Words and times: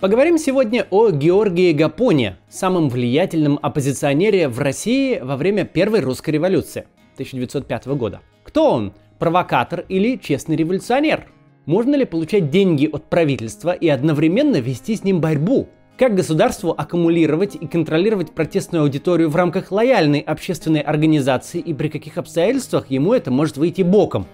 Поговорим 0.00 0.38
сегодня 0.38 0.86
о 0.88 1.10
Георгии 1.10 1.72
Гапоне, 1.72 2.38
самом 2.48 2.88
влиятельном 2.88 3.58
оппозиционере 3.60 4.48
в 4.48 4.58
России 4.58 5.18
во 5.20 5.36
время 5.36 5.66
Первой 5.66 6.00
русской 6.00 6.30
революции 6.30 6.86
1905 7.16 7.86
года. 7.88 8.22
Кто 8.42 8.72
он? 8.72 8.94
Провокатор 9.18 9.84
или 9.90 10.16
честный 10.16 10.56
революционер? 10.56 11.26
Можно 11.66 11.96
ли 11.96 12.06
получать 12.06 12.48
деньги 12.48 12.88
от 12.90 13.10
правительства 13.10 13.72
и 13.72 13.88
одновременно 13.88 14.56
вести 14.56 14.96
с 14.96 15.04
ним 15.04 15.20
борьбу? 15.20 15.68
Как 15.98 16.14
государству 16.14 16.70
аккумулировать 16.70 17.56
и 17.56 17.66
контролировать 17.66 18.32
протестную 18.32 18.84
аудиторию 18.84 19.28
в 19.28 19.36
рамках 19.36 19.70
лояльной 19.70 20.20
общественной 20.20 20.80
организации 20.80 21.60
и 21.60 21.74
при 21.74 21.88
каких 21.88 22.16
обстоятельствах 22.16 22.90
ему 22.90 23.12
это 23.12 23.30
может 23.30 23.58
выйти 23.58 23.82
боком? 23.82 24.26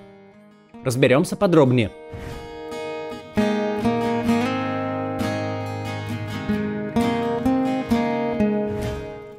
Разберемся 0.85 1.35
подробнее. 1.35 1.91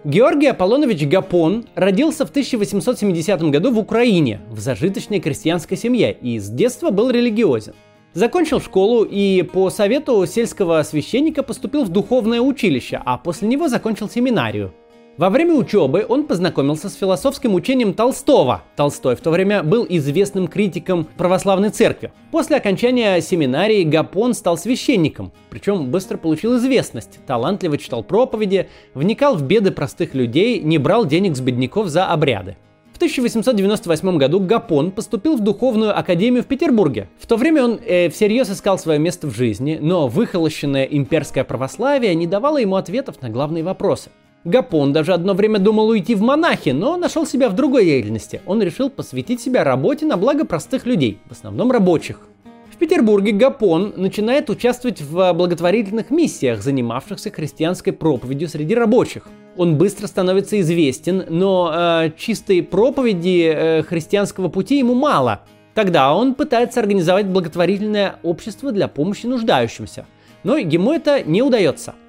Георгий 0.07 0.47
Аполлонович 0.47 1.05
Гапон 1.05 1.66
родился 1.75 2.25
в 2.25 2.29
1870 2.29 3.41
году 3.49 3.71
в 3.71 3.77
Украине, 3.77 4.39
в 4.49 4.57
зажиточной 4.57 5.20
крестьянской 5.20 5.75
семье 5.75 6.13
и 6.13 6.39
с 6.39 6.47
детства 6.47 6.91
был 6.91 7.09
религиозен. 7.09 7.73
Закончил 8.13 8.61
школу 8.61 9.03
и 9.03 9.41
по 9.41 9.70
совету 9.70 10.25
сельского 10.25 10.81
священника 10.83 11.43
поступил 11.43 11.83
в 11.83 11.89
духовное 11.89 12.39
училище, 12.39 13.02
а 13.03 13.17
после 13.17 13.49
него 13.49 13.67
закончил 13.67 14.07
семинарию. 14.07 14.73
Во 15.17 15.31
время 15.31 15.55
учебы 15.55 16.05
он 16.07 16.27
познакомился 16.27 16.89
с 16.89 16.95
философским 16.95 17.55
учением 17.55 17.95
Толстого. 17.95 18.62
Толстой 18.75 19.16
в 19.16 19.20
то 19.20 19.31
время 19.31 19.63
был 19.63 19.84
известным 19.89 20.48
критиком 20.48 21.08
православной 21.17 21.71
церкви. 21.71 22.12
После 22.30 22.58
окончания 22.58 23.20
семинарии 23.20 23.84
Гапон 23.84 24.35
стал 24.35 24.59
священником, 24.59 25.31
причем 25.49 25.89
быстро 25.89 26.17
получил 26.17 26.58
известность, 26.58 27.17
талантливо 27.25 27.80
читал 27.80 28.03
проповеди, 28.03 28.70
вникал 28.94 29.35
в 29.35 29.41
беды 29.41 29.72
простых 29.72 30.14
людей, 30.14 30.59
не 30.59 30.78
брал 30.78 31.03
денег 31.03 31.36
с 31.36 31.41
бедняков 31.41 31.88
за 31.88 32.06
обряды. 32.06 32.56
В 32.94 32.97
1898 32.97 34.17
году 34.19 34.39
Гапон 34.39 34.91
поступил 34.91 35.36
в 35.36 35.39
духовную 35.39 35.97
академию 35.97 36.44
в 36.44 36.47
Петербурге. 36.47 37.09
В 37.19 37.25
то 37.25 37.38
время 37.38 37.63
он 37.63 37.80
э, 37.84 38.09
всерьез 38.09 38.52
искал 38.52 38.78
свое 38.78 39.00
место 39.00 39.25
в 39.25 39.36
жизни, 39.36 39.80
но 39.81 40.08
выхолощенное 40.08 40.84
имперское 40.84 41.44
православие 41.44 42.13
не 42.13 42.28
давало 42.28 42.58
ему 42.59 42.75
ответов 42.75 43.19
на 43.23 43.30
главные 43.30 43.63
вопросы. 43.63 44.11
Гапон 44.48 44.94
даже 44.94 45.14
одно 45.14 45.34
время 45.34 45.59
думал 45.59 45.90
уйти 45.90 46.16
в 46.16 46.22
монахи, 46.22 46.70
но 46.70 46.95
нашел 46.95 47.26
себя 47.26 47.50
в 47.50 47.53
другой 47.53 47.84
деятельности. 47.84 48.42
Он 48.45 48.62
решил 48.62 48.90
посвятить 48.90 49.42
себя 49.42 49.66
работе 49.66 50.06
на 50.06 50.16
благо 50.16 50.45
простых 50.45 50.86
людей, 50.86 51.20
в 51.28 51.34
основном 51.34 51.70
рабочих. 51.70 52.22
В 52.72 52.78
Петербурге 52.78 53.34
Гапон 53.34 53.94
начинает 53.98 54.50
участвовать 54.50 55.02
в 55.02 55.34
благотворительных 55.34 56.12
миссиях, 56.12 56.62
занимавшихся 56.62 57.30
христианской 57.30 57.92
проповедью 57.92 58.48
среди 58.48 58.73
рабочих. 58.73 59.28
Он 59.58 59.78
быстро 59.78 60.08
становится 60.08 60.62
известен, 60.62 61.25
но 61.28 61.73
э, 61.75 62.12
чистой 62.18 62.64
проповеди 62.64 63.52
э, 63.53 63.84
христианского 63.84 64.48
пути 64.48 64.78
ему 64.78 64.94
мало. 64.94 65.42
Тогда 65.73 66.16
он 66.16 66.36
пытается 66.36 66.80
организовать 66.80 67.25
благотворительное 67.25 68.16
общество 68.23 68.72
для 68.72 68.88
помощи 68.88 69.25
нуждающимся. 69.25 70.06
Но 70.44 70.56
ему 70.56 70.94
это 70.94 71.22
не 71.22 71.42
удается– 71.42 71.95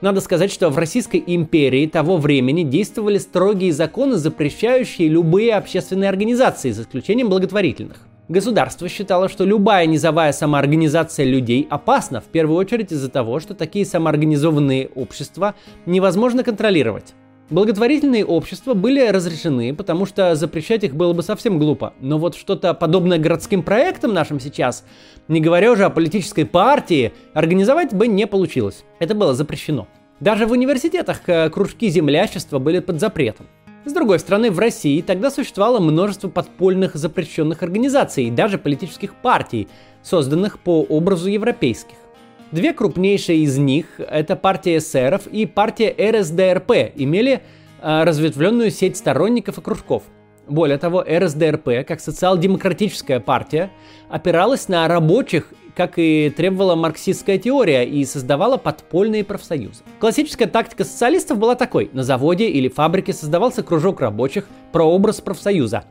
надо 0.00 0.20
сказать, 0.20 0.50
что 0.50 0.70
в 0.70 0.78
Российской 0.78 1.22
империи 1.26 1.86
того 1.86 2.16
времени 2.16 2.62
действовали 2.62 3.18
строгие 3.18 3.72
законы, 3.72 4.16
запрещающие 4.16 5.08
любые 5.08 5.54
общественные 5.54 6.08
организации, 6.08 6.70
за 6.70 6.82
исключением 6.82 7.28
благотворительных. 7.28 7.98
Государство 8.28 8.88
считало, 8.88 9.28
что 9.28 9.44
любая 9.44 9.86
низовая 9.86 10.32
самоорганизация 10.32 11.26
людей 11.26 11.66
опасна, 11.68 12.20
в 12.20 12.26
первую 12.26 12.58
очередь 12.58 12.92
из-за 12.92 13.08
того, 13.08 13.40
что 13.40 13.54
такие 13.54 13.84
самоорганизованные 13.84 14.88
общества 14.94 15.56
невозможно 15.84 16.44
контролировать. 16.44 17.14
Благотворительные 17.50 18.24
общества 18.24 18.74
были 18.74 19.04
разрешены, 19.08 19.74
потому 19.74 20.06
что 20.06 20.36
запрещать 20.36 20.84
их 20.84 20.94
было 20.94 21.12
бы 21.12 21.24
совсем 21.24 21.58
глупо. 21.58 21.94
Но 22.00 22.16
вот 22.16 22.36
что-то 22.36 22.74
подобное 22.74 23.18
городским 23.18 23.64
проектам 23.64 24.14
нашим 24.14 24.38
сейчас, 24.38 24.84
не 25.26 25.40
говоря 25.40 25.72
уже 25.72 25.84
о 25.84 25.90
политической 25.90 26.44
партии, 26.44 27.12
организовать 27.34 27.92
бы 27.92 28.06
не 28.06 28.28
получилось. 28.28 28.84
Это 29.00 29.16
было 29.16 29.34
запрещено. 29.34 29.88
Даже 30.20 30.46
в 30.46 30.52
университетах 30.52 31.22
э, 31.26 31.50
кружки 31.50 31.88
землящества 31.88 32.60
были 32.60 32.78
под 32.78 33.00
запретом. 33.00 33.46
С 33.84 33.92
другой 33.92 34.20
стороны, 34.20 34.52
в 34.52 34.58
России 34.60 35.00
тогда 35.00 35.28
существовало 35.28 35.80
множество 35.80 36.28
подпольных 36.28 36.94
запрещенных 36.94 37.64
организаций, 37.64 38.30
даже 38.30 38.58
политических 38.58 39.14
партий, 39.16 39.66
созданных 40.02 40.60
по 40.60 40.82
образу 40.82 41.28
европейских. 41.28 41.96
Две 42.52 42.72
крупнейшие 42.72 43.44
из 43.44 43.58
них, 43.58 43.86
это 43.98 44.34
партия 44.34 44.78
эсеров 44.78 45.28
и 45.28 45.46
партия 45.46 45.94
РСДРП, 46.10 46.72
имели 46.96 47.42
э, 47.80 48.02
разветвленную 48.02 48.72
сеть 48.72 48.96
сторонников 48.96 49.58
и 49.58 49.60
кружков. 49.60 50.02
Более 50.48 50.76
того, 50.76 51.04
РСДРП, 51.08 51.86
как 51.86 52.00
социал-демократическая 52.00 53.20
партия, 53.20 53.70
опиралась 54.08 54.66
на 54.66 54.88
рабочих, 54.88 55.52
как 55.76 55.92
и 55.94 56.32
требовала 56.36 56.74
марксистская 56.74 57.38
теория, 57.38 57.84
и 57.84 58.04
создавала 58.04 58.56
подпольные 58.56 59.22
профсоюзы. 59.22 59.84
Классическая 60.00 60.46
тактика 60.46 60.82
социалистов 60.82 61.38
была 61.38 61.54
такой. 61.54 61.88
На 61.92 62.02
заводе 62.02 62.48
или 62.48 62.66
фабрике 62.66 63.12
создавался 63.12 63.62
кружок 63.62 64.00
рабочих, 64.00 64.48
прообраз 64.72 65.20
профсоюза. 65.20 65.84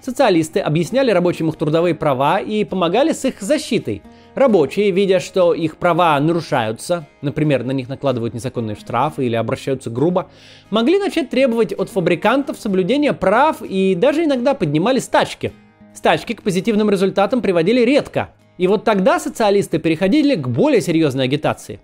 Социалисты 0.00 0.60
объясняли 0.60 1.10
рабочим 1.10 1.50
их 1.50 1.56
трудовые 1.56 1.94
права 1.94 2.38
и 2.38 2.64
помогали 2.64 3.12
с 3.12 3.26
их 3.26 3.42
защитой– 3.42 4.00
Рабочие, 4.36 4.90
видя, 4.90 5.18
что 5.18 5.54
их 5.54 5.78
права 5.78 6.20
нарушаются, 6.20 7.06
например, 7.22 7.64
на 7.64 7.70
них 7.70 7.88
накладывают 7.88 8.34
незаконные 8.34 8.76
штрафы 8.76 9.24
или 9.24 9.34
обращаются 9.34 9.88
грубо, 9.88 10.28
могли 10.68 10.98
начать 10.98 11.30
требовать 11.30 11.72
от 11.72 11.88
фабрикантов 11.88 12.58
соблюдения 12.58 13.14
прав 13.14 13.62
и 13.62 13.94
даже 13.94 14.24
иногда 14.24 14.52
поднимали 14.52 14.98
стачки. 14.98 15.52
Стачки 15.94 16.34
к 16.34 16.42
позитивным 16.42 16.90
результатам 16.90 17.40
приводили 17.40 17.80
редко. 17.80 18.28
И 18.58 18.66
вот 18.66 18.84
тогда 18.84 19.18
социалисты 19.18 19.78
переходили 19.78 20.34
к 20.34 20.46
более 20.48 20.82
серьезной 20.82 21.24
агитации. 21.24 21.80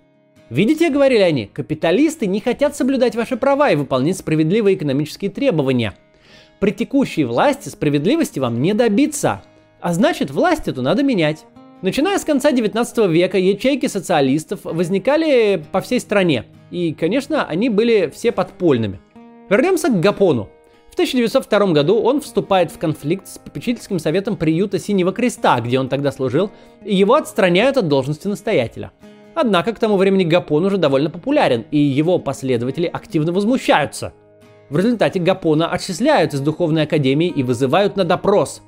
Видите, 0.51 0.91
говорили 0.91 1.23
они, 1.23 1.47
капиталисты 1.47 2.27
не 2.27 2.41
хотят 2.41 2.77
соблюдать 2.77 3.17
ваши 3.17 3.39
права 3.39 3.71
и 3.71 3.77
выполнять 3.77 4.19
справедливые 4.19 4.77
экономические 4.77 5.31
требования. 5.31 5.95
При 6.61 6.73
текущей 6.73 7.25
власти 7.25 7.71
справедливости 7.71 8.39
вам 8.41 8.61
не 8.61 8.75
добиться. 8.75 9.43
А 9.81 9.95
значит, 9.95 10.31
власть 10.31 10.69
эту 10.69 10.83
надо 10.83 11.03
менять. 11.03 11.47
Начиная 11.83 12.17
с 12.17 12.25
конца 12.25 12.53
19 12.53 13.09
века 13.09 13.39
ячейки 13.39 13.87
социалистов 13.87 14.61
возникали 14.63 15.61
по 15.73 15.81
всей 15.81 15.99
стране. 15.99 16.45
И, 16.71 16.95
конечно, 16.95 17.45
они 17.45 17.71
были 17.71 18.09
все 18.15 18.31
подпольными. 18.31 19.01
Вернемся 19.51 19.89
к 19.89 19.99
Гапону. 19.99 20.49
В 20.91 20.93
1902 20.93 21.73
году 21.73 21.99
он 21.99 22.21
вступает 22.21 22.71
в 22.71 22.79
конфликт 22.79 23.27
с 23.27 23.39
попечительским 23.39 23.99
советом 23.99 24.37
приюта 24.37 24.79
Синего 24.79 25.11
Креста, 25.11 25.59
где 25.59 25.81
он 25.81 25.89
тогда 25.89 26.13
служил, 26.13 26.53
и 26.85 26.95
его 26.95 27.15
отстраняют 27.15 27.77
от 27.77 27.89
должности 27.89 28.29
настоятеля. 28.29 28.93
Однако 29.35 29.73
к 29.73 29.81
тому 29.81 29.97
времени 29.97 30.23
Гапон 30.23 30.65
уже 30.65 30.77
довольно 30.77 31.11
популярен, 31.11 31.65
и 31.73 31.79
его 31.79 32.21
последователи 32.21 32.87
активно 32.87 33.33
возмущаются. 33.33 34.13
В 34.71 34.77
результате 34.77 35.19
Гапона 35.19 35.69
отчисляют 35.69 36.33
из 36.33 36.41
духовной 36.41 36.83
академии 36.85 37.29
и 37.29 37.43
вызывают 37.43 37.97
на 37.97 38.05
допрос. 38.05 38.63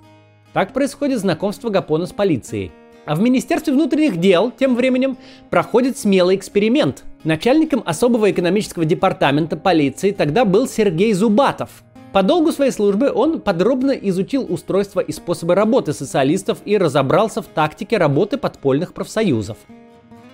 Так 0.52 0.72
происходит 0.72 1.20
знакомство 1.20 1.68
Гапона 1.68 2.06
с 2.06 2.12
полицией– 2.12 2.72
а 3.06 3.14
в 3.14 3.20
Министерстве 3.20 3.72
внутренних 3.72 4.18
дел 4.18 4.50
тем 4.50 4.74
временем 4.74 5.16
проходит 5.50 5.98
смелый 5.98 6.36
эксперимент. 6.36 7.04
Начальником 7.22 7.82
особого 7.84 8.30
экономического 8.30 8.84
департамента 8.84 9.56
полиции 9.56 10.10
тогда 10.10 10.44
был 10.44 10.66
Сергей 10.68 11.12
Зубатов. 11.12 11.82
По 12.12 12.22
долгу 12.22 12.52
своей 12.52 12.70
службы 12.70 13.10
он 13.12 13.40
подробно 13.40 13.90
изучил 13.90 14.46
устройство 14.48 15.00
и 15.00 15.10
способы 15.10 15.54
работы 15.54 15.92
социалистов 15.92 16.58
и 16.64 16.78
разобрался 16.78 17.42
в 17.42 17.46
тактике 17.46 17.96
работы 17.96 18.36
подпольных 18.36 18.94
профсоюзов. 18.94 19.56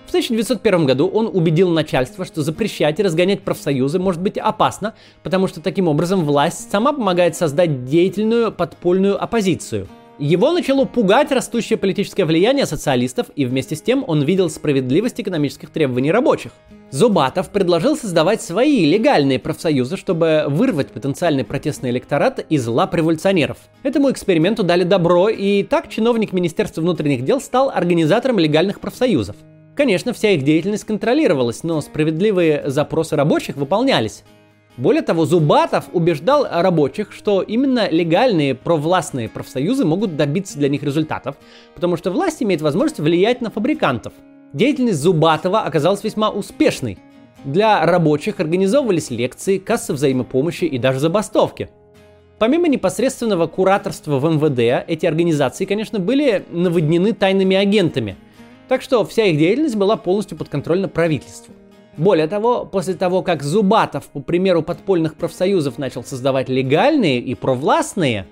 В 0.05 0.09
1901 0.09 0.85
году 0.85 1.07
он 1.07 1.27
убедил 1.27 1.69
начальство, 1.69 2.25
что 2.25 2.41
запрещать 2.41 2.99
и 2.99 3.03
разгонять 3.03 3.41
профсоюзы 3.43 3.97
может 3.97 4.21
быть 4.21 4.37
опасно, 4.37 4.93
потому 5.23 5.47
что 5.47 5.61
таким 5.61 5.87
образом 5.87 6.25
власть 6.25 6.69
сама 6.69 6.91
помогает 6.91 7.35
создать 7.35 7.85
деятельную 7.85 8.51
подпольную 8.51 9.21
оппозицию– 9.21 9.87
его 10.21 10.51
начало 10.51 10.85
пугать 10.85 11.31
растущее 11.31 11.77
политическое 11.77 12.25
влияние 12.25 12.67
социалистов, 12.67 13.27
и 13.35 13.45
вместе 13.45 13.75
с 13.75 13.81
тем 13.81 14.05
он 14.07 14.21
видел 14.21 14.51
справедливость 14.51 15.19
экономических 15.19 15.71
требований 15.71 16.11
рабочих. 16.11 16.51
Зубатов 16.91 17.49
предложил 17.49 17.97
создавать 17.97 18.41
свои 18.43 18.85
легальные 18.85 19.39
профсоюзы, 19.39 19.97
чтобы 19.97 20.45
вырвать 20.47 20.89
потенциальный 20.89 21.43
протестный 21.43 21.89
электорат 21.89 22.45
из 22.49 22.67
лап 22.67 22.93
революционеров. 22.93 23.57
Этому 23.81 24.11
эксперименту 24.11 24.61
дали 24.61 24.83
добро, 24.83 25.27
и 25.29 25.63
так 25.63 25.89
чиновник 25.89 26.33
Министерства 26.33 26.81
внутренних 26.81 27.25
дел 27.25 27.41
стал 27.41 27.71
организатором 27.71 28.37
легальных 28.37 28.79
профсоюзов. 28.79 29.35
Конечно, 29.75 30.13
вся 30.13 30.31
их 30.31 30.43
деятельность 30.43 30.83
контролировалась, 30.83 31.63
но 31.63 31.81
справедливые 31.81 32.63
запросы 32.67 33.15
рабочих 33.15 33.55
выполнялись. 33.55 34.23
Более 34.77 35.01
того, 35.01 35.25
Зубатов 35.25 35.89
убеждал 35.91 36.47
рабочих, 36.49 37.11
что 37.11 37.41
именно 37.41 37.89
легальные 37.89 38.55
провластные 38.55 39.27
профсоюзы 39.27 39.83
могут 39.85 40.15
добиться 40.15 40.57
для 40.57 40.69
них 40.69 40.81
результатов, 40.81 41.35
потому 41.75 41.97
что 41.97 42.09
власть 42.09 42.41
имеет 42.41 42.61
возможность 42.61 42.99
влиять 42.99 43.41
на 43.41 43.51
фабрикантов. 43.51 44.13
Деятельность 44.53 44.99
Зубатова 44.99 45.61
оказалась 45.61 46.03
весьма 46.03 46.29
успешной. 46.29 46.97
Для 47.43 47.85
рабочих 47.85 48.39
организовывались 48.39 49.09
лекции, 49.09 49.57
кассы 49.57 49.93
взаимопомощи 49.93 50.65
и 50.65 50.77
даже 50.77 50.99
забастовки. 50.99 51.69
Помимо 52.39 52.67
непосредственного 52.67 53.47
кураторства 53.47 54.19
в 54.19 54.25
МВД, 54.25 54.85
эти 54.87 55.05
организации, 55.05 55.65
конечно, 55.65 55.99
были 55.99 56.43
наводнены 56.49 57.13
тайными 57.13 57.55
агентами, 57.55 58.15
так 58.67 58.81
что 58.81 59.05
вся 59.05 59.25
их 59.25 59.37
деятельность 59.37 59.75
была 59.75 59.95
полностью 59.95 60.37
подконтрольна 60.37 60.87
правительству. 60.87 61.53
Более 61.97 62.27
того, 62.27 62.65
после 62.65 62.93
того, 62.93 63.21
как 63.21 63.43
Зубатов, 63.43 64.05
по 64.05 64.21
примеру 64.21 64.63
подпольных 64.63 65.15
профсоюзов, 65.15 65.77
начал 65.77 66.03
создавать 66.03 66.47
легальные 66.47 67.19
и 67.19 67.35
провластные, 67.35 68.27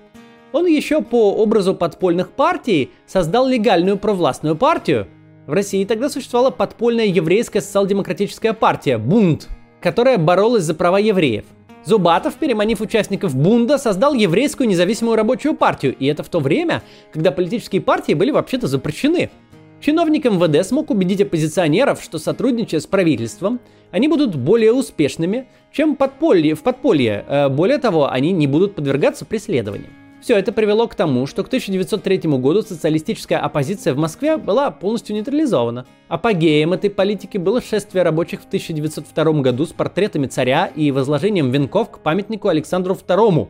он 0.53 0.65
еще 0.65 1.01
по 1.01 1.33
образу 1.33 1.75
подпольных 1.75 2.31
партий 2.31 2.91
создал 3.06 3.47
легальную 3.47 3.97
провластную 3.97 4.56
партию. 4.56 5.07
В 5.45 5.53
России 5.53 5.83
тогда 5.83 6.09
существовала 6.09 6.51
подпольная 6.51 7.06
еврейская 7.06 7.61
социал-демократическая 7.61 8.53
партия 8.53 8.97
«Бунт», 8.97 9.50
которая 9.81 10.17
боролась 10.17 10.63
за 10.63 10.73
права 10.73 11.00
евреев. 11.00 11.45
Зубатов, 11.85 12.35
переманив 12.35 12.81
участников 12.81 13.35
Бунда, 13.35 13.77
создал 13.77 14.13
еврейскую 14.13 14.67
независимую 14.67 15.15
рабочую 15.15 15.56
партию, 15.56 15.95
и 15.97 16.06
это 16.06 16.23
в 16.23 16.29
то 16.29 16.39
время, 16.39 16.83
когда 17.11 17.31
политические 17.31 17.81
партии 17.81 18.13
были 18.13 18.31
вообще-то 18.31 18.67
запрещены. 18.67 19.29
Чиновник 19.81 20.25
МВД 20.25 20.67
смог 20.67 20.89
убедить 20.91 21.21
оппозиционеров, 21.21 22.03
что 22.03 22.19
сотрудничая 22.19 22.81
с 22.81 22.85
правительством, 22.85 23.61
они 23.91 24.09
будут 24.09 24.35
более 24.35 24.73
успешными, 24.73 25.47
чем 25.71 25.95
подполье, 25.95 26.53
в 26.55 26.63
подполье. 26.63 27.23
Э, 27.27 27.47
более 27.47 27.77
того, 27.77 28.11
они 28.11 28.33
не 28.33 28.45
будут 28.45 28.75
подвергаться 28.75 29.23
преследованиям. 29.25 29.91
Все 30.21 30.37
это 30.37 30.51
привело 30.51 30.85
к 30.87 30.95
тому, 30.95 31.25
что 31.27 31.45
к 31.45 31.47
1903 31.47 32.17
году 32.39 32.61
социалистическая 32.61 33.37
оппозиция 33.37 33.93
в 33.93 33.97
Москве 33.97 34.35
была 34.35 34.69
полностью 34.69 35.15
нейтрализована. 35.15 35.85
Апогеем 36.09 36.73
этой 36.73 36.89
политики 36.89 37.37
было 37.37 37.61
шествие 37.61 38.03
рабочих 38.03 38.41
в 38.41 38.47
1902 38.47 39.41
году 39.41 39.65
с 39.65 39.71
портретами 39.71 40.27
царя 40.27 40.67
и 40.67 40.91
возложением 40.91 41.51
венков 41.51 41.89
к 41.89 41.99
памятнику 41.99 42.49
Александру 42.49 42.95
II. 42.95 43.47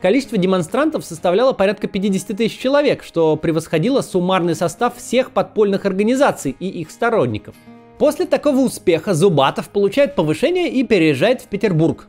Количество 0.00 0.36
демонстрантов 0.36 1.04
составляло 1.04 1.52
порядка 1.52 1.88
50 1.88 2.36
тысяч 2.36 2.58
человек, 2.58 3.02
что 3.02 3.36
превосходило 3.36 4.02
суммарный 4.02 4.54
состав 4.54 4.96
всех 4.96 5.30
подпольных 5.30 5.86
организаций 5.86 6.54
и 6.58 6.68
их 6.68 6.90
сторонников. 6.90 7.54
После 7.98 8.26
такого 8.26 8.58
успеха 8.58 9.14
Зубатов 9.14 9.70
получает 9.70 10.14
повышение 10.14 10.68
и 10.68 10.84
переезжает 10.84 11.40
в 11.40 11.46
Петербург. 11.46 12.08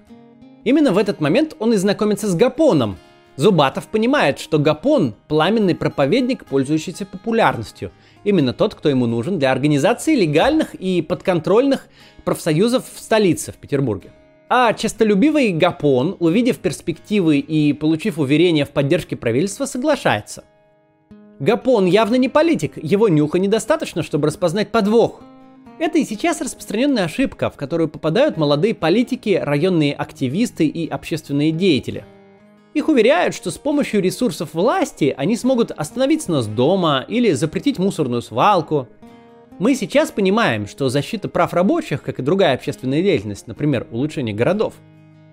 Именно 0.65 0.91
в 0.91 0.97
этот 0.97 1.21
момент 1.21 1.55
он 1.59 1.73
и 1.73 1.77
знакомится 1.77 2.27
с 2.27 2.35
Гапоном, 2.35 2.97
Зубатов 3.37 3.87
понимает, 3.87 4.39
что 4.39 4.57
Гапон– 4.57 5.13
пламенный 5.27 5.75
проповедник, 5.75 6.43
пользующийся 6.45 7.05
популярностью. 7.05 7.91
Именно 8.23 8.51
тот, 8.51 8.73
кто 8.73 8.89
ему 8.89 9.05
нужен 9.05 9.37
для 9.37 9.51
организации 9.51 10.15
легальных 10.15 10.73
и 10.73 11.03
подконтрольных 11.03 11.87
профсоюзов 12.25 12.83
в 12.91 12.99
столице, 12.99 13.51
в 13.51 13.57
Петербурге. 13.57 14.11
А 14.49 14.73
честолюбивый 14.73 15.51
Гапон, 15.51 16.15
увидев 16.19 16.59
перспективы 16.59 17.39
и 17.39 17.73
получив 17.73 18.17
уверение 18.17 18.65
в 18.65 18.69
поддержке 18.69 19.15
правительства, 19.17 19.65
соглашается. 19.65 20.45
Гапон 21.39 21.85
явно 21.85 22.15
не 22.15 22.29
политик, 22.29 22.73
его 22.81 23.09
нюха 23.09 23.39
недостаточно, 23.39 24.03
чтобы 24.03 24.27
распознать 24.27 24.69
подвох. 24.69 25.21
Это 25.79 25.99
и 25.99 26.05
сейчас 26.05 26.41
распространенная 26.41 27.03
ошибка, 27.03 27.49
в 27.49 27.57
которую 27.57 27.89
попадают 27.89 28.37
молодые 28.37 28.73
политики, 28.73 29.39
районные 29.41 29.93
активисты 29.93 30.65
и 30.65 30.87
общественные 30.87 31.51
деятели– 31.51 32.05
их 32.77 32.89
уверяют, 32.89 33.33
что 33.33 33.49
с 33.49 33.57
помощью 33.57 34.03
ресурсов 34.03 34.53
власти 34.53 35.11
они 35.17 35.35
смогут 35.35 35.71
остановить 35.71 36.21
снос 36.21 36.45
дома 36.45 37.03
или 37.07 37.31
запретить 37.31 37.79
мусорную 37.79 38.21
свалку. 38.21 38.87
Мы 39.59 39.73
сейчас 39.73 40.11
понимаем, 40.11 40.67
что 40.67 40.87
защита 40.87 41.27
прав 41.27 41.51
рабочих, 41.51 42.03
как 42.03 42.19
и 42.19 42.21
другая 42.21 42.53
общественная 42.53 43.01
деятельность, 43.01 43.47
например, 43.47 43.87
улучшение 43.91 44.35
городов, 44.35 44.75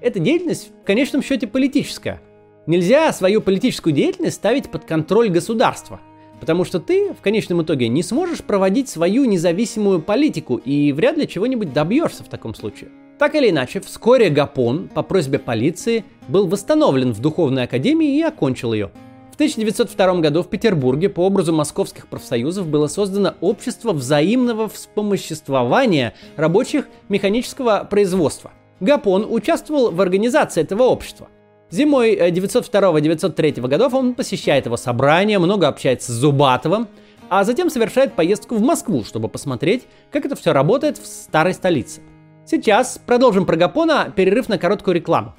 эта 0.01 0.19
деятельность 0.19 0.71
в 0.71 0.87
конечном 0.87 1.23
счете 1.23 1.47
политическая. 1.47 2.23
Нельзя 2.67 3.13
свою 3.13 3.43
политическую 3.43 3.93
деятельность 3.93 4.37
ставить 4.37 4.71
под 4.71 4.87
контроль 4.87 5.29
государства, 5.29 6.01
потому 6.41 6.65
что 6.65 6.81
ты 6.81 7.13
в 7.13 7.21
конечном 7.21 7.63
итоге 7.65 7.89
не 7.89 8.03
сможешь 8.03 8.43
проводить 8.43 8.89
свою 8.89 9.27
независимую 9.27 10.01
политику 10.01 10.57
и 10.57 10.93
вряд 10.93 11.19
ли 11.19 11.29
чего-нибудь 11.29 11.75
добьешься 11.75 12.25
в 12.25 12.29
таком 12.29 12.55
случае. 12.55 12.89
Так 13.19 13.35
или 13.35 13.51
иначе, 13.51 13.81
вскоре 13.81 14.31
Гапон 14.31 14.89
по 14.89 15.03
просьбе 15.03 15.39
полиции 15.39 16.03
был 16.29 16.47
восстановлен 16.47 17.13
в 17.13 17.21
Духовной 17.21 17.65
Академии 17.65 18.17
и 18.17 18.23
окончил 18.23 18.73
ее. 18.73 18.91
В 19.35 19.37
1902 19.37 20.21
году 20.21 20.45
в 20.45 20.49
Петербурге 20.49 21.09
по 21.09 21.27
образу 21.27 21.53
московских 21.53 22.07
профсоюзов 22.07 22.69
было 22.69 22.87
создано 22.87 23.35
общество 23.41 23.93
взаимного 23.93 24.69
вспомоществования 24.69 26.15
рабочих 26.37 26.87
механического 27.09 27.85
производства. 27.91 28.53
Гапон 28.79 29.27
участвовал 29.29 29.91
в 29.91 30.01
организации 30.01 30.61
этого 30.61 30.85
общества. 30.85 31.27
Зимой 31.69 32.17
1902-1903 32.17 33.67
годов 33.67 33.95
он 33.95 34.15
посещает 34.15 34.67
его 34.67 34.77
собрания, 34.77 35.41
много 35.41 35.67
общается 35.67 36.13
с 36.13 36.15
Зубатовым, 36.15 36.87
а 37.29 37.43
затем 37.43 37.71
совершает 37.71 38.13
поездку 38.13 38.55
в 38.55 38.63
Москву, 38.63 39.03
чтобы 39.03 39.29
посмотреть, 39.29 39.83
как 40.13 40.25
это 40.25 40.37
все 40.37 40.53
работает 40.53 40.97
в 40.97 41.07
старой 41.07 41.55
столице. 41.55 42.03
Сейчас 42.47 43.01
продолжим 43.05 43.47
про 43.47 43.57
Гапона, 43.57 44.13
перерыв 44.15 44.49
на 44.49 44.59
короткую 44.59 44.95
рекламу. 44.95 45.35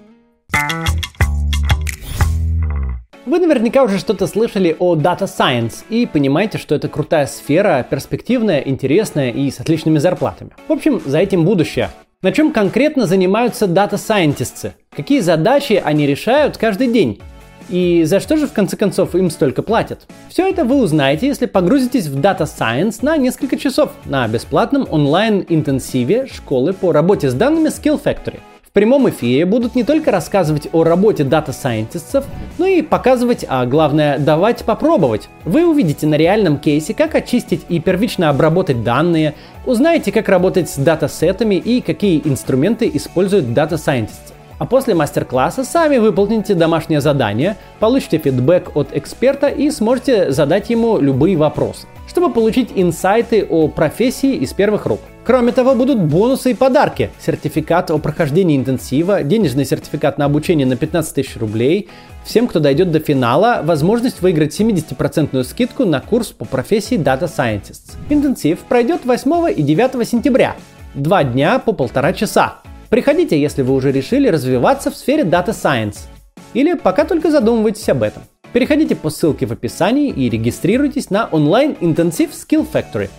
Вы 3.25 3.39
наверняка 3.39 3.81
уже 3.81 3.97
что-то 3.97 4.27
слышали 4.27 4.75
о 4.77 4.95
Data 4.95 5.21
Science 5.23 5.83
и 5.89 6.05
понимаете, 6.05 6.59
что 6.59 6.75
это 6.75 6.87
крутая 6.87 7.25
сфера, 7.25 7.83
перспективная, 7.89 8.59
интересная 8.59 9.31
и 9.31 9.49
с 9.49 9.59
отличными 9.59 9.97
зарплатами. 9.97 10.51
В 10.67 10.71
общем, 10.71 11.01
за 11.03 11.17
этим 11.17 11.43
будущее. 11.43 11.89
На 12.21 12.31
чем 12.31 12.53
конкретно 12.53 13.07
занимаются 13.07 13.65
Data 13.65 13.93
Scientists? 13.93 14.73
Какие 14.95 15.21
задачи 15.21 15.81
они 15.83 16.05
решают 16.05 16.57
каждый 16.57 16.87
день? 16.93 17.19
И 17.67 18.03
за 18.03 18.19
что 18.19 18.37
же 18.37 18.45
в 18.45 18.53
конце 18.53 18.77
концов 18.77 19.15
им 19.15 19.31
столько 19.31 19.63
платят? 19.63 20.05
Все 20.29 20.47
это 20.47 20.63
вы 20.63 20.75
узнаете, 20.75 21.25
если 21.25 21.47
погрузитесь 21.47 22.05
в 22.05 22.19
Data 22.19 22.41
Science 22.41 22.99
на 23.01 23.17
несколько 23.17 23.57
часов 23.57 23.89
на 24.05 24.27
бесплатном 24.27 24.87
онлайн-интенсиве 24.87 26.27
школы 26.27 26.73
по 26.73 26.91
работе 26.91 27.31
с 27.31 27.33
данными 27.33 27.69
Skill 27.69 27.99
Factory. 27.99 28.39
Прямом 28.75 29.09
эфире 29.09 29.45
будут 29.45 29.73
не 29.73 29.85
только 29.85 30.11
рассказывать 30.11 30.67
о 30.73 30.83
работе 30.83 31.23
дата 31.23 31.53
сайентистов, 31.53 32.25
но 32.57 32.65
и 32.65 32.81
показывать, 32.81 33.45
а 33.47 33.65
главное 33.65 34.19
давать 34.19 34.65
попробовать. 34.65 35.29
Вы 35.45 35.65
увидите 35.65 36.05
на 36.07 36.15
реальном 36.15 36.57
кейсе, 36.57 36.93
как 36.93 37.15
очистить 37.15 37.61
и 37.69 37.79
первично 37.79 38.29
обработать 38.29 38.83
данные, 38.83 39.33
узнаете, 39.65 40.11
как 40.11 40.27
работать 40.27 40.69
с 40.69 40.75
датасетами 40.75 41.55
и 41.55 41.79
какие 41.79 42.21
инструменты 42.25 42.91
используют 42.93 43.53
дата 43.53 43.77
сайентисты. 43.77 44.33
А 44.59 44.65
после 44.65 44.93
мастер-класса 44.93 45.63
сами 45.63 45.97
выполните 45.97 46.53
домашнее 46.53 46.99
задание, 46.99 47.55
получите 47.79 48.17
фидбэк 48.17 48.75
от 48.75 48.89
эксперта 48.91 49.47
и 49.47 49.71
сможете 49.71 50.33
задать 50.33 50.69
ему 50.69 50.99
любые 50.99 51.37
вопросы, 51.37 51.87
чтобы 52.07 52.31
получить 52.31 52.69
инсайты 52.75 53.45
о 53.49 53.67
профессии 53.67 54.35
из 54.35 54.53
первых 54.53 54.85
рук. 54.85 54.99
Кроме 55.25 55.51
того, 55.51 55.73
будут 55.73 55.99
бонусы 55.99 56.51
и 56.51 56.53
подарки. 56.53 57.09
Сертификат 57.19 57.89
о 57.89 57.97
прохождении 57.97 58.55
интенсива, 58.55 59.23
денежный 59.23 59.65
сертификат 59.65 60.19
на 60.19 60.25
обучение 60.25 60.67
на 60.67 60.75
15 60.75 61.15
тысяч 61.15 61.35
рублей. 61.37 61.89
Всем, 62.23 62.47
кто 62.47 62.59
дойдет 62.59 62.91
до 62.91 62.99
финала, 62.99 63.61
возможность 63.63 64.21
выиграть 64.21 64.59
70% 64.59 65.43
скидку 65.43 65.85
на 65.85 65.99
курс 65.99 66.27
по 66.27 66.45
профессии 66.45 66.97
Data 66.97 67.23
Scientist. 67.23 67.95
Интенсив 68.09 68.59
пройдет 68.59 69.05
8 69.05 69.51
и 69.55 69.63
9 69.63 70.07
сентября. 70.07 70.55
Два 70.93 71.23
дня 71.23 71.57
по 71.57 71.71
полтора 71.71 72.13
часа. 72.13 72.57
Приходите, 72.89 73.39
если 73.39 73.63
вы 73.63 73.73
уже 73.73 73.91
решили 73.91 74.27
развиваться 74.27 74.91
в 74.91 74.95
сфере 74.95 75.23
Data 75.23 75.49
Science 75.49 76.07
или 76.53 76.75
пока 76.75 77.03
только 77.03 77.31
задумываетесь 77.31 77.89
об 77.89 78.03
этом. 78.03 78.23
Переходите 78.55 78.95
по 78.95 79.09
ссылке 79.09 79.45
в 79.45 79.51
описании 79.51 80.09
и 80.09 80.29
регистрируйтесь 80.29 81.09
на 81.09 81.27
онлайн-интенсив 81.27 82.29
Skill 82.31 82.65
Factory. 82.65 83.09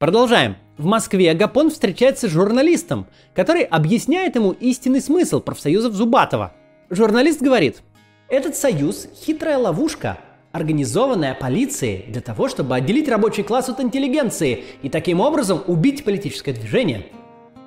Продолжаем. 0.00 0.56
В 0.76 0.84
Москве 0.84 1.32
Гапон 1.34 1.70
встречается 1.70 2.28
с 2.28 2.32
журналистом, 2.32 3.06
который 3.36 3.62
объясняет 3.62 4.34
ему 4.34 4.50
истинный 4.50 5.00
смысл 5.00 5.40
профсоюзов 5.40 5.92
Зубатова. 5.92 6.52
Журналист 6.90 7.40
говорит, 7.40 7.84
этот 8.28 8.56
союз– 8.56 9.06
хитрая 9.24 9.58
ловушка, 9.58 10.18
организованная 10.50 11.34
полицией 11.34 12.10
для 12.10 12.20
того, 12.20 12.48
чтобы 12.48 12.74
отделить 12.74 13.08
рабочий 13.08 13.44
класс 13.44 13.68
от 13.68 13.78
интеллигенции 13.78 14.64
и 14.82 14.88
таким 14.88 15.20
образом 15.20 15.62
убить 15.68 16.02
политическое 16.02 16.52
движение. 16.52 17.06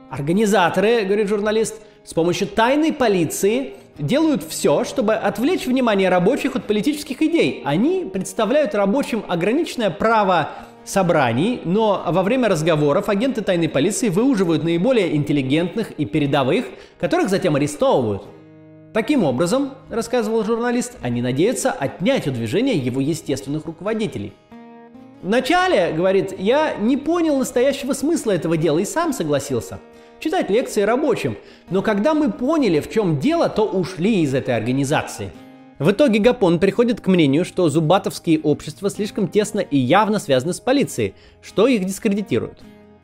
Организаторы, 0.09 1.05
говорит 1.05 1.29
журналист, 1.29 1.77
с 2.03 2.13
помощью 2.13 2.49
тайной 2.49 2.91
полиции 2.91 3.75
делают 3.97 4.43
все, 4.43 4.83
чтобы 4.83 5.13
отвлечь 5.13 5.65
внимание 5.65 6.09
рабочих 6.09 6.55
от 6.55 6.65
политических 6.65 7.21
идей. 7.21 7.61
Они 7.65 8.05
представляют 8.05 8.75
рабочим 8.75 9.23
ограниченное 9.27 9.89
право 9.89 10.49
собраний, 10.83 11.61
но 11.65 12.03
во 12.07 12.21
время 12.21 12.47
разговоров 12.47 13.09
агенты 13.09 13.41
тайной 13.41 13.69
полиции 13.69 14.09
выуживают 14.09 14.63
наиболее 14.63 15.15
интеллигентных 15.15 15.91
и 15.91 16.05
передовых, 16.05 16.65
которых 16.99 17.29
затем 17.29 17.55
арестовывают. 17.55 18.23
Таким 18.93 19.23
образом, 19.23 19.71
рассказывал 19.89 20.45
журналист, 20.45 20.93
они 21.01 21.21
надеются 21.21 21.71
отнять 21.71 22.27
у 22.27 22.31
движения 22.31 22.75
его 22.75 23.01
естественных 23.01 23.65
руководителей. 23.65 24.33
Вначале, 25.21 25.91
говорит, 25.91 26.39
я 26.39 26.75
не 26.75 26.97
понял 26.97 27.37
настоящего 27.37 27.93
смысла 27.93 28.31
этого 28.31 28.57
дела 28.57 28.79
и 28.79 28.85
сам 28.85 29.11
согласился 29.11 29.79
читать 30.19 30.49
лекции 30.49 30.81
рабочим. 30.81 31.37
Но 31.69 31.81
когда 31.81 32.13
мы 32.13 32.31
поняли, 32.31 32.79
в 32.79 32.89
чем 32.89 33.19
дело, 33.19 33.49
то 33.49 33.65
ушли 33.65 34.21
из 34.21 34.33
этой 34.33 34.55
организации. 34.55 35.31
В 35.77 35.91
итоге 35.91 36.19
Гапон 36.19 36.59
приходит 36.59 37.01
к 37.01 37.07
мнению, 37.07 37.43
что 37.43 37.67
зубатовские 37.67 38.39
общества 38.39 38.89
слишком 38.89 39.27
тесно 39.27 39.59
и 39.59 39.77
явно 39.77 40.19
связаны 40.19 40.53
с 40.53 40.61
полицией, 40.61 41.15
что 41.41 41.67
их 41.67 41.83
дискредитирует. 41.83 42.59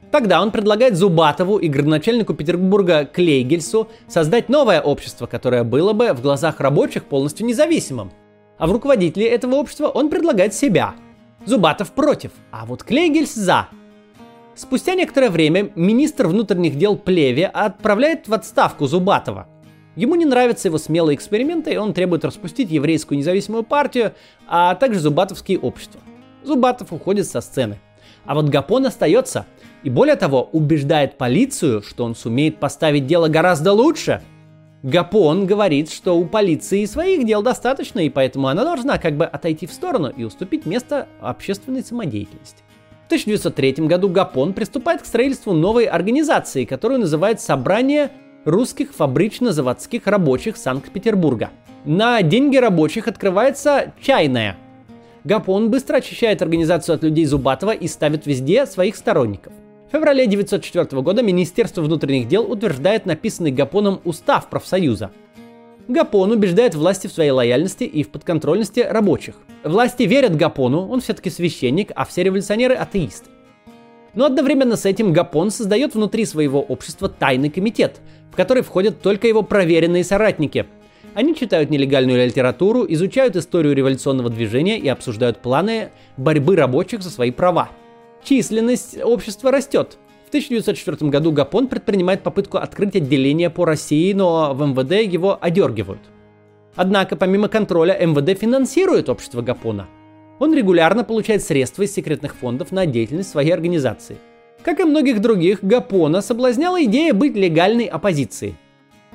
Тогда 0.10 0.41
он 0.41 0.51
предлагает 0.51 0.98
Зубатову 0.98 1.58
и 1.58 1.70
градоначальнику 1.70 2.34
Петербурга 2.34 3.06
Клейгельсу 3.06 3.88
создать 4.08 4.50
новое 4.50 4.82
общество, 4.82 5.25
которое 5.25 5.63
было 5.63 5.94
бы 5.94 6.13
в 6.13 6.22
глазах 6.22 6.60
рабочих 6.60 7.06
полностью 7.06 7.46
независимым. 7.46 8.12
А 8.58 8.68
в 8.68 8.72
руководителе 8.72 9.27
этого 9.27 9.56
общества 9.56 9.88
он 9.88 10.10
предлагает 10.10 10.53
себя. 10.53 10.96
Зубатов 11.46 11.91
против, 11.91 12.32
а 12.51 12.65
вот 12.65 12.84
Клейгельс 12.84 13.34
за. 13.34 13.68
Спустя 14.55 14.96
некоторое 14.96 15.29
время 15.29 15.72
министр 15.75 16.27
внутренних 16.27 16.77
дел 16.77 16.96
Плеве 16.98 17.48
отправляет 17.48 18.27
в 18.27 18.34
отставку 18.34 18.86
Зубатова. 18.86 19.48
Ему 19.96 20.15
не 20.15 20.25
нравятся 20.25 20.67
его 20.67 20.77
смелые 20.77 21.15
эксперименты, 21.15 21.74
и 21.74 21.77
он 21.77 21.93
требует 21.93 22.24
распустить 22.24 22.72
еврейскую 22.72 23.17
независимую 23.17 23.63
партию, 23.63 24.13
а 24.48 24.75
также 24.75 25.00
зубатовские 25.00 25.60
общества. 25.60 26.00
Зубатов 26.43 26.93
уходит 26.93 27.27
со 27.27 27.41
сцены. 27.41 27.79
А 28.25 28.36
вот 28.36 28.50
Гапон 28.50 28.86
остается– 28.86 29.46
и 29.84 29.89
более 29.89 30.15
того, 30.15 30.50
убеждает 30.51 31.17
полицию, 31.17 31.81
что 31.81 32.05
он 32.05 32.15
сумеет 32.15 32.58
поставить 32.58 33.08
дело 33.08 33.27
гораздо 33.27 33.74
лучше. 33.74 34.22
Гапон 34.84 35.46
говорит, 35.46 35.91
что 35.91 36.17
у 36.17 36.25
полиции 36.25 36.86
своих 36.86 37.25
дел 37.25 37.41
достаточно, 37.41 38.00
и 38.00 38.10
поэтому 38.10 38.48
она 38.48 38.63
должна 38.63 38.98
как 38.98 39.15
бы 39.15 39.25
отойти 39.25 39.67
в 39.67 39.74
сторону 39.74 40.10
и 40.10 40.24
уступить 40.24 40.65
место 40.65 41.08
общественной 41.22 41.84
самодеятельности. 41.84 42.63
В 43.12 43.13
1903 43.13 43.88
году 43.88 44.08
Гапон 44.08 44.53
приступает 44.53 45.01
к 45.01 45.06
строительству 45.06 45.51
новой 45.51 45.84
организации, 45.84 46.63
которую 46.63 47.01
называют 47.01 47.41
«Собрание 47.41 48.10
русских 48.46 48.94
фабрично-заводских 48.94 50.08
рабочих 50.08 50.56
Санкт-Петербурга». 50.56 51.50
На 51.84 52.22
деньги 52.22 52.56
рабочих 52.56 53.10
открывается 53.10 53.91
чайная. 54.01 54.56
Гапон 55.25 55.70
быстро 55.70 55.98
очищает 55.98 56.41
организацию 56.41 56.96
от 56.96 57.03
людей 57.03 57.25
Зубатова 57.25 57.72
и 57.72 57.86
ставит 57.89 58.27
везде 58.27 58.65
своих 58.65 58.96
сторонников. 58.96 59.51
В 59.89 59.91
феврале 59.91 60.24
1904 60.24 61.01
года 61.01 61.22
Министерство 61.22 61.82
внутренних 61.82 62.30
дел 62.30 62.50
утверждает 62.50 63.06
написанный 63.06 63.51
Гапоном 63.51 64.00
устав 64.06 64.50
профсоюза. 64.50 65.12
Гапон 65.88 66.31
убеждает 66.31 66.75
власти 66.75 67.07
в 67.07 67.11
своей 67.11 67.31
лояльности 67.31 67.83
и 67.83 68.03
в 68.03 68.09
подконтрольности 68.09 68.81
рабочих. 68.81 69.35
Власти 69.63 70.03
верят 70.03 70.35
Гапону, 70.35 70.88
он 70.88 71.01
все-таки 71.01 71.29
священник, 71.29 71.91
а 71.95 72.05
все 72.05 72.23
революционеры 72.23 72.75
атеисты. 72.75 73.29
Но 74.13 74.25
одновременно 74.25 74.75
с 74.75 74.85
этим 74.85 75.13
Гапон 75.13 75.51
создает 75.51 75.95
внутри 75.95 76.25
своего 76.25 76.61
общества 76.61 77.09
тайный 77.09 77.50
комитет, 77.50 78.01
в 78.31 78.35
который 78.35 78.63
входят 78.63 79.01
только 79.01 79.27
его 79.27 79.41
проверенные 79.41 80.03
соратники. 80.03 80.65
Они 81.13 81.35
читают 81.35 81.69
нелегальную 81.69 82.25
литературу, 82.25 82.85
изучают 82.88 83.35
историю 83.35 83.75
революционного 83.75 84.29
движения 84.29 84.77
и 84.77 84.88
обсуждают 84.88 85.39
планы 85.39 85.89
борьбы 86.17 86.55
рабочих 86.55 87.01
за 87.01 87.09
свои 87.09 87.31
права– 87.31 87.69
Численность 88.23 88.97
общества 89.01 89.51
растет. 89.51 89.97
В 90.31 90.33
1904 90.33 91.11
году 91.11 91.33
Гапон 91.33 91.67
предпринимает 91.67 92.23
попытку 92.23 92.57
открыть 92.57 92.95
отделение 92.95 93.50
по 93.50 93.65
России, 93.65 94.13
но 94.13 94.53
в 94.53 94.65
МВД 94.65 95.13
его 95.13 95.38
одергивают. 95.41 96.00
Однако, 96.73 97.17
помимо 97.17 97.50
контроля, 97.50 97.97
МВД 98.00 98.39
финансирует 98.39 99.09
общество 99.09 99.41
Гапона. 99.41 99.88
Он 100.39 100.55
регулярно 100.55 101.03
получает 101.03 101.43
средства 101.43 101.83
из 101.83 101.93
секретных 101.93 102.33
фондов 102.33 102.71
на 102.71 102.85
деятельность 102.85 103.29
своей 103.29 103.51
организации. 103.51 104.15
Как 104.63 104.79
и 104.79 104.85
многих 104.85 105.19
других, 105.19 105.61
Гапона 105.65 106.21
соблазняла 106.21 106.81
идея 106.85 107.13
быть 107.13 107.35
легальной 107.35 107.88
оппозицией. 107.88 108.55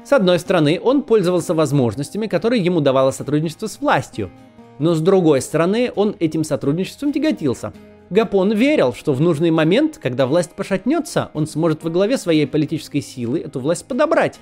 С 0.05 0.13
одной 0.13 0.39
стороны, 0.39 0.79
он 0.79 1.01
пользовался 1.01 1.55
возможностями, 1.55 2.27
которые 2.27 2.63
ему 2.63 2.83
давало 2.83 3.11
сотрудничество 3.11 3.69
с 3.69 3.81
властью. 3.81 4.31
Но 4.79 4.93
с 4.93 5.01
другой 5.01 5.41
стороны, 5.41 5.91
он 5.97 6.15
этим 6.21 6.45
сотрудничеством 6.45 7.15
тяготился– 7.15 7.73
Гапон 8.09 8.53
верил, 8.53 8.95
что 8.95 9.13
в 9.13 9.21
нужный 9.21 9.51
момент, 9.51 9.99
когда 10.01 10.27
власть 10.27 10.53
пошатнется, 10.53 11.31
он 11.35 11.47
сможет 11.47 11.83
во 11.83 11.91
главе 11.91 12.17
своей 12.19 12.47
политической 12.47 13.01
силы 13.01 13.41
эту 13.41 13.59
власть 13.59 13.87
подобрать. 13.87 14.39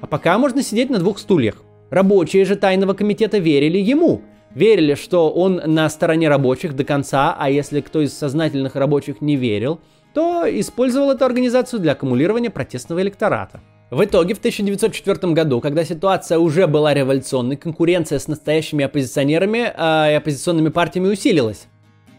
А 0.00 0.06
пока 0.06 0.38
можно 0.38 0.62
сидеть 0.62 0.90
на 0.90 0.98
двух 0.98 1.18
стульях. 1.18 1.64
Рабочие 1.90 2.44
же 2.44 2.54
тайного 2.54 2.94
комитета 2.94 3.38
верили 3.38 3.78
ему. 3.78 4.22
Верили, 4.54 4.94
что 4.94 5.30
он 5.30 5.60
на 5.66 5.88
стороне 5.90 6.28
рабочих 6.28 6.76
до 6.76 6.84
конца, 6.84 7.34
а 7.36 7.50
если 7.50 7.80
кто 7.80 8.00
из 8.00 8.16
сознательных 8.16 8.76
рабочих 8.76 9.20
не 9.20 9.36
верил, 9.36 9.80
то 10.14 10.44
использовал 10.48 11.10
эту 11.10 11.24
организацию 11.24 11.80
для 11.80 11.92
аккумулирования 11.92 12.50
протестного 12.50 13.02
электората. 13.02 13.60
В 13.90 14.04
итоге 14.04 14.34
в 14.34 14.38
1904 14.38 15.32
году, 15.32 15.60
когда 15.60 15.84
ситуация 15.84 16.38
уже 16.38 16.66
была 16.66 16.94
революционной, 16.94 17.56
конкуренция 17.56 18.18
с 18.18 18.28
настоящими 18.28 18.84
оппозиционерами 18.84 19.72
э, 19.74 20.12
и 20.12 20.14
оппозиционными 20.14 20.68
партиями 20.68 21.08
усилилась. 21.08 21.68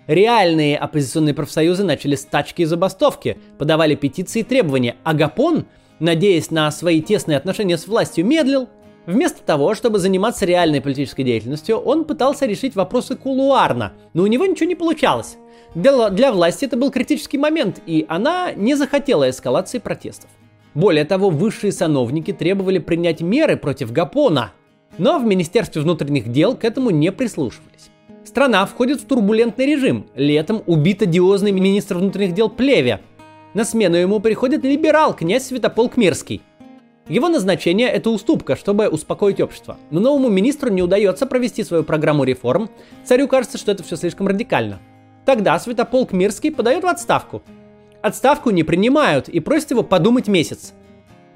Реальные 0.09 0.75
оппозиционные 0.75 1.35
профсоюзы 1.35 1.83
начали 1.83 2.15
стачки 2.15 2.63
и 2.63 2.65
забастовки, 2.65 3.37
подавали 3.59 3.93
петиции 3.93 4.39
и 4.39 4.43
требования, 4.43 4.95
а 5.03 5.13
Гапон, 5.13 5.67
надеясь 5.99 6.49
на 6.49 6.71
свои 6.71 6.99
тесные 6.99 7.37
отношения 7.37 7.77
с 7.77 7.85
властью, 7.85 8.25
медлил. 8.25 8.69
Вместо 9.05 9.43
того, 9.43 9.75
чтобы 9.75 9.99
заниматься 9.99 10.47
реальной 10.47 10.81
политической 10.81 11.21
деятельностью, 11.21 11.77
он 11.77 12.05
пытался 12.05 12.47
решить 12.47 12.75
вопросы 12.75 13.15
кулуарно, 13.15 13.93
но 14.15 14.23
у 14.23 14.25
него 14.25 14.47
ничего 14.47 14.67
не 14.67 14.73
получалось. 14.73 15.37
Для, 15.75 16.09
для 16.09 16.31
власти 16.31 16.65
это 16.65 16.75
был 16.75 16.89
критический 16.89 17.37
момент, 17.37 17.79
и 17.85 18.07
она 18.09 18.51
не 18.53 18.73
захотела 18.73 19.29
эскалации 19.29 19.77
протестов. 19.77 20.31
Более 20.73 21.05
того, 21.05 21.29
высшие 21.29 21.71
сановники 21.71 22.33
требовали 22.33 22.79
принять 22.79 23.21
меры 23.21 23.57
против 23.57 23.91
Гапона, 23.91 24.53
но 24.97 25.19
в 25.19 25.23
Министерстве 25.23 25.83
внутренних 25.83 26.31
дел 26.31 26.55
к 26.55 26.65
этому 26.65 26.89
не 26.89 27.11
прислушивались. 27.11 27.91
Страна 28.23 28.65
входит 28.65 29.01
в 29.01 29.05
турбулентный 29.05 29.65
режим. 29.65 30.07
Летом 30.15 30.61
убит 30.65 31.01
одиозный 31.01 31.51
министр 31.51 31.97
внутренних 31.97 32.33
дел 32.33 32.49
Плеве. 32.49 32.99
На 33.53 33.63
смену 33.63 33.95
ему 33.95 34.19
приходит 34.19 34.63
либерал, 34.63 35.15
князь 35.15 35.47
Святополк 35.47 35.97
Мирский. 35.97 36.41
Его 37.07 37.27
назначение– 37.27 37.87
это 37.89 38.11
уступка, 38.11 38.55
чтобы 38.55 38.87
успокоить 38.87 39.41
общество. 39.41 39.77
Но 39.89 39.99
новому 39.99 40.29
министру 40.29 40.69
не 40.69 40.83
удается 40.83 41.25
провести 41.25 41.63
свою 41.63 41.83
программу 41.83 42.23
реформ. 42.23 42.69
Царю 43.03 43.27
кажется, 43.27 43.57
что 43.57 43.71
это 43.71 43.81
все 43.83 43.95
слишком 43.95 44.27
радикально. 44.27 44.79
Тогда 45.25 45.57
Святополк 45.57 46.11
Мирский 46.11 46.51
подает 46.51 46.83
в 46.83 46.87
отставку. 46.87 47.41
Отставку 48.03 48.51
не 48.51 48.63
принимают 48.63 49.27
и 49.27 49.39
просят 49.39 49.71
его 49.71 49.81
подумать 49.81 50.27
месяц. 50.27 50.73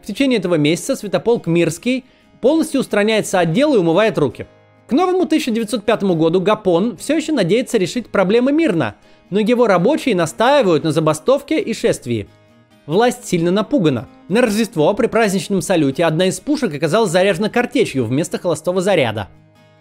В 0.04 0.06
течение 0.06 0.38
этого 0.38 0.56
месяца 0.56 0.96
Святополк 0.96 1.48
Мирский 1.48 2.06
полностью 2.40 2.82
устраняется 2.82 3.40
от 3.40 3.52
дела 3.52 3.76
и 3.76 3.80
умывает 3.80 4.18
руки– 4.18 4.46
к 4.88 4.92
новому 4.92 5.24
1905 5.24 6.04
году 6.04 6.42
Гапон 6.42 6.98
все 6.98 7.16
еще 7.16 7.32
надеется 7.32 7.78
решить 7.78 8.10
проблемы 8.10 8.52
мирно, 8.52 8.96
но 9.30 9.40
его 9.40 9.66
рабочие 9.66 10.16
настаивают 10.16 10.84
на 10.84 10.92
забастовке 10.92 11.60
и 11.60 11.74
шествии. 11.74 12.28
Власть 12.86 13.26
сильно 13.26 13.50
напугана. 13.50 14.10
На 14.28 14.42
Рождество 14.42 14.94
при 14.94 15.08
праздничном 15.08 15.62
салюте 15.62 16.04
одна 16.04 16.26
из 16.26 16.42
пушек 16.42 16.74
оказалась 16.74 17.12
заряжена 17.12 17.50
картечью 17.50 18.04
вместо 18.06 18.38
холостого 18.38 18.82
заряда. 18.82 19.30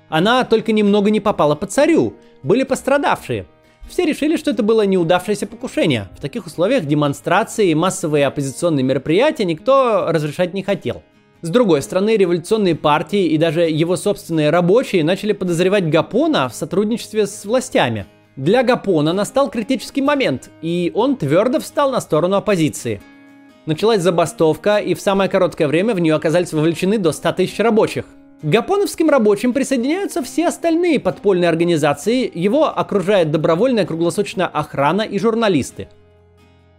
Она 0.08 0.44
только 0.44 0.72
немного 0.72 1.10
не 1.10 1.18
попала 1.18 1.56
по 1.56 1.66
царю, 1.66 2.14
были 2.44 2.62
пострадавшие. 2.62 3.46
Все 3.88 4.04
решили, 4.04 4.36
что 4.36 4.52
это 4.52 4.62
было 4.62 4.86
неудавшееся 4.86 5.48
покушение. 5.48 6.08
В 6.16 6.20
таких 6.20 6.46
условиях 6.46 6.84
демонстрации 6.84 7.70
и 7.70 7.74
массовые 7.74 8.26
оппозиционные 8.26 8.84
мероприятия 8.84 9.44
никто 9.44 10.06
разрешать 10.08 10.54
не 10.54 10.62
хотел. 10.62 11.02
С 11.42 11.50
другой 11.50 11.82
стороны, 11.82 12.16
революционные 12.16 12.76
партии 12.76 13.26
и 13.26 13.36
даже 13.36 13.62
его 13.62 13.96
собственные 13.96 14.50
рабочие 14.50 15.02
начали 15.02 15.32
подозревать 15.32 15.90
Гапона 15.90 16.48
в 16.48 16.54
сотрудничестве 16.54 17.26
с 17.26 17.44
властями. 17.44 18.06
Для 18.36 18.62
Гапона 18.62 19.12
настал 19.12 19.50
критический 19.50 20.02
момент, 20.02 20.50
и 20.62 20.92
он 20.94 21.16
твердо 21.16 21.58
встал 21.58 21.90
на 21.90 22.00
сторону 22.00 22.36
оппозиции. 22.36 23.02
Началась 23.66 24.02
забастовка, 24.02 24.76
и 24.76 24.94
в 24.94 25.00
самое 25.00 25.28
короткое 25.28 25.66
время 25.66 25.94
в 25.94 26.00
нее 26.00 26.14
оказались 26.14 26.52
вовлечены 26.52 26.96
до 26.96 27.10
100 27.10 27.32
тысяч 27.32 27.58
рабочих. 27.58 28.04
К 28.40 28.44
гапоновским 28.44 29.10
рабочим 29.10 29.52
присоединяются 29.52 30.22
все 30.22 30.46
остальные 30.46 31.00
подпольные 31.00 31.48
организации, 31.48 32.30
его 32.32 32.66
окружает 32.66 33.32
добровольная 33.32 33.84
круглосуточная 33.84 34.46
охрана 34.46 35.02
и 35.02 35.18
журналисты. 35.18 35.88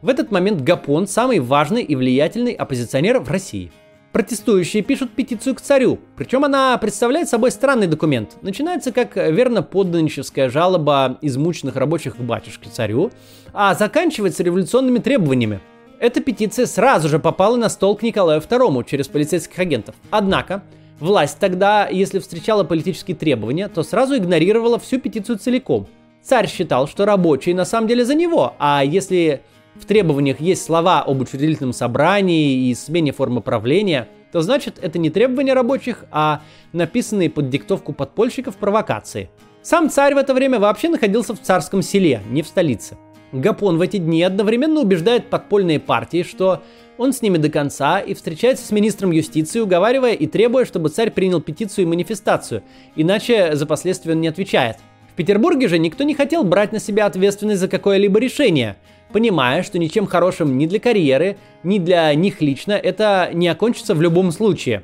В 0.01 0.08
этот 0.08 0.32
момент 0.32 0.62
Гапон 0.62 1.05
самый 1.05 1.39
важный 1.39 1.84
и 1.84 1.98
влиятельный 1.98 2.53
оппозиционер 2.53 3.20
в 3.20 3.29
России– 3.29 3.70
Протестующие 4.13 4.84
пишут 4.84 5.10
петицию 5.10 5.55
к 5.55 5.62
царю, 5.62 5.98
причем 6.15 6.46
она 6.46 6.77
представляет 6.77 7.29
собой 7.29 7.50
странный 7.50 7.88
документ. 7.88 8.38
Начинается 8.43 8.91
как 8.91 9.15
верно 9.15 9.63
подданническая 9.63 10.51
жалоба 10.51 11.17
измученных 11.22 11.75
рабочих 11.75 12.17
к 12.17 12.20
батюшке 12.20 12.70
царю, 12.70 13.10
а 13.53 13.74
заканчивается 13.74 14.43
революционными 14.43 15.00
требованиями. 15.00 15.62
Эта 16.00 16.22
петиция 16.22 16.67
сразу 16.67 17.10
же 17.10 17.17
попала 17.17 17.58
на 17.58 17.70
стол 17.70 17.96
к 17.96 18.03
Николаю 18.03 18.39
II 18.39 18.86
через 18.88 19.08
полицейских 19.08 19.58
агентов. 19.58 19.96
Однако, 20.12 20.62
власть 21.00 21.39
тогда, 21.39 21.88
если 21.88 22.20
встречала 22.20 22.63
политические 22.63 23.17
требования, 23.17 23.67
то 23.67 23.82
сразу 23.82 24.15
игнорировала 24.15 24.77
всю 24.77 25.00
петицию 25.00 25.39
целиком. 25.39 25.88
Царь 26.22 26.48
считал, 26.48 26.88
что 26.88 27.05
рабочие 27.05 27.55
на 27.55 27.65
самом 27.65 27.88
деле 27.88 28.05
за 28.05 28.13
него, 28.13 28.53
а 28.60 28.84
если 28.86 29.41
в 29.75 29.86
требованиях 29.86 30.39
есть 30.39 30.63
слова 30.63 31.01
об 31.01 31.22
учредительном 31.22 31.74
собрании 31.74 32.70
и 32.70 32.75
смене 32.75 33.12
формы 33.12 33.42
правления, 33.42 34.08
то 34.32 34.42
значит 34.42 34.80
это 34.82 35.00
не 35.00 35.10
требования 35.10 35.53
рабочих, 35.53 36.06
а 36.12 36.42
написанные 36.72 37.30
под 37.30 37.50
диктовку 37.50 37.94
подпольщиков 37.94 38.56
провокации. 38.56 39.30
Сам 39.62 39.89
царь 39.89 40.13
в 40.13 40.18
это 40.18 40.34
время 40.34 40.60
вообще 40.60 40.89
находился 40.89 41.36
в 41.36 41.39
царском 41.39 41.82
селе, 41.82 42.22
не 42.30 42.42
в 42.42 42.48
столице. 42.48 42.98
Гапон 43.32 43.77
в 43.77 43.82
эти 43.82 43.98
дни 43.98 44.22
одновременно 44.22 44.82
убеждает 44.82 45.30
подпольные 45.30 45.80
партии, 45.80 46.24
что 46.24 46.62
он 46.98 47.13
с 47.13 47.22
ними 47.22 47.38
до 47.38 47.50
конца 47.50 48.00
и 48.00 48.13
встречается 48.13 48.65
с 48.65 48.72
министром 48.72 49.12
юстиции, 49.12 49.60
уговаривая 49.60 50.13
и 50.13 50.27
требуя, 50.27 50.65
чтобы 50.65 50.89
царь 50.89 51.10
принял 51.10 51.42
петицию 51.42 51.86
и 51.86 51.88
манифестацию, 51.88 52.62
иначе 52.96 53.56
за 53.56 53.65
последствия 53.65 54.13
он 54.13 54.22
не 54.22 54.27
отвечает. 54.27 54.77
В 55.13 55.15
Петербурге 55.15 55.68
же 55.68 55.77
никто 55.80 56.03
не 56.03 56.15
хотел 56.15 56.44
брать 56.44 56.72
на 56.72 56.80
себя 56.80 57.06
ответственность 57.06 57.60
за 57.60 57.68
какое-либо 57.68 58.20
решение, 58.20 58.77
понимая, 59.13 59.63
что 59.63 59.79
ничем 59.79 60.08
хорошим 60.08 60.58
ни 60.58 60.65
для 60.65 60.79
карьеры, 60.79 61.38
ни 61.63 61.79
для 61.79 62.13
них 62.15 62.41
лично 62.41 62.74
это 62.74 63.29
не 63.32 63.48
окончится 63.48 63.96
в 63.96 64.01
любом 64.01 64.32
случае. 64.32 64.84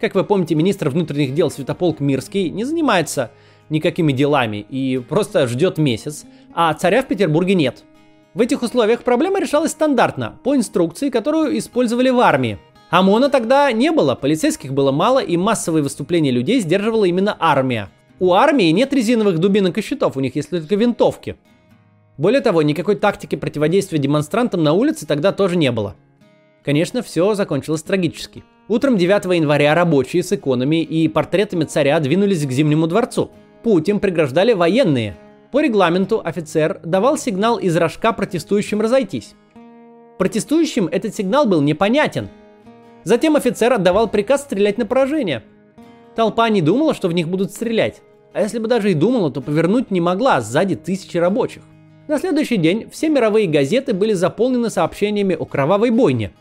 Как 0.00 0.14
вы 0.14 0.22
помните, 0.22 0.54
министр 0.54 0.90
внутренних 0.90 1.34
дел 1.34 1.50
Святополк 1.50 2.00
Мирский 2.00 2.50
не 2.50 2.64
занимается 2.64 3.32
никакими 3.70 4.12
делами 4.12 4.58
и 4.58 4.98
просто 4.98 5.48
ждет 5.48 5.78
месяц, 5.78 6.26
а 6.54 6.72
царя 6.74 7.02
в 7.02 7.06
Петербурге 7.06 7.54
нет. 7.54 7.84
В 8.34 8.42
этих 8.42 8.62
условиях 8.62 9.02
проблема 9.02 9.40
решалась 9.40 9.72
стандартно, 9.72 10.38
по 10.44 10.54
инструкции, 10.54 11.08
которую 11.08 11.56
использовали 11.58 12.10
в 12.10 12.20
армии. 12.20 12.58
ОМОНа 12.90 13.30
тогда 13.30 13.72
не 13.72 13.90
было, 13.90 14.14
полицейских 14.14 14.74
было 14.74 14.92
мало 14.92 15.18
и 15.18 15.36
массовые 15.36 15.82
выступления 15.82 16.30
людей 16.30 16.60
сдерживала 16.60 17.06
именно 17.06 17.34
армия. 17.40 17.88
У 18.20 18.32
армии 18.34 18.70
нет 18.70 18.92
резиновых 18.92 19.38
дубинок 19.38 19.76
и 19.78 19.82
щитов, 19.82 20.16
у 20.16 20.20
них 20.20 20.36
есть 20.36 20.50
только 20.50 20.76
винтовки. 20.76 21.36
Более 22.18 22.40
того, 22.40 22.62
никакой 22.62 22.96
тактики 22.96 23.36
противодействия 23.36 23.98
демонстрантам 23.98 24.62
на 24.62 24.72
улице 24.72 25.06
тогда 25.06 25.32
тоже 25.32 25.56
не 25.56 25.70
было. 25.70 25.94
Конечно, 26.64 27.02
все 27.02 27.34
закончилось 27.34 27.82
трагически. 27.82 28.42
Утром 28.68 28.96
9 28.96 29.36
января 29.36 29.74
рабочие 29.74 30.22
с 30.22 30.32
иконами 30.32 30.82
и 30.82 31.06
портретами 31.08 31.64
царя 31.64 32.00
двинулись 32.00 32.44
к 32.44 32.50
Зимнему 32.50 32.86
дворцу. 32.86 33.30
Путь 33.62 33.88
им 33.88 34.00
преграждали 34.00 34.54
военные. 34.54 35.16
По 35.52 35.60
регламенту 35.60 36.20
офицер 36.24 36.80
давал 36.82 37.18
сигнал 37.18 37.58
из 37.58 37.76
рожка 37.76 38.12
протестующим 38.12 38.80
разойтись. 38.80 39.34
Протестующим 40.18 40.86
этот 40.86 41.14
сигнал 41.14 41.46
был 41.46 41.60
непонятен. 41.60 42.28
Затем 43.04 43.36
офицер 43.36 43.72
отдавал 43.72 44.08
приказ 44.08 44.42
стрелять 44.42 44.78
на 44.78 44.86
поражение. 44.86 45.44
Толпа 46.16 46.48
не 46.48 46.62
думала, 46.62 46.94
что 46.94 47.08
в 47.08 47.12
них 47.12 47.28
будут 47.28 47.52
стрелять. 47.52 48.02
А 48.32 48.40
если 48.40 48.58
бы 48.58 48.66
даже 48.66 48.90
и 48.90 48.94
думала, 48.94 49.30
то 49.30 49.40
повернуть 49.40 49.90
не 49.90 50.00
могла, 50.00 50.40
сзади 50.40 50.74
тысячи 50.74 51.16
рабочих. 51.18 51.62
На 52.08 52.20
следующий 52.20 52.56
день 52.56 52.88
все 52.92 53.08
мировые 53.08 53.48
газеты 53.48 53.92
были 53.92 54.12
заполнены 54.12 54.70
сообщениями 54.70 55.34
о 55.34 55.44
кровавой 55.44 55.90
бойне. 55.90 56.32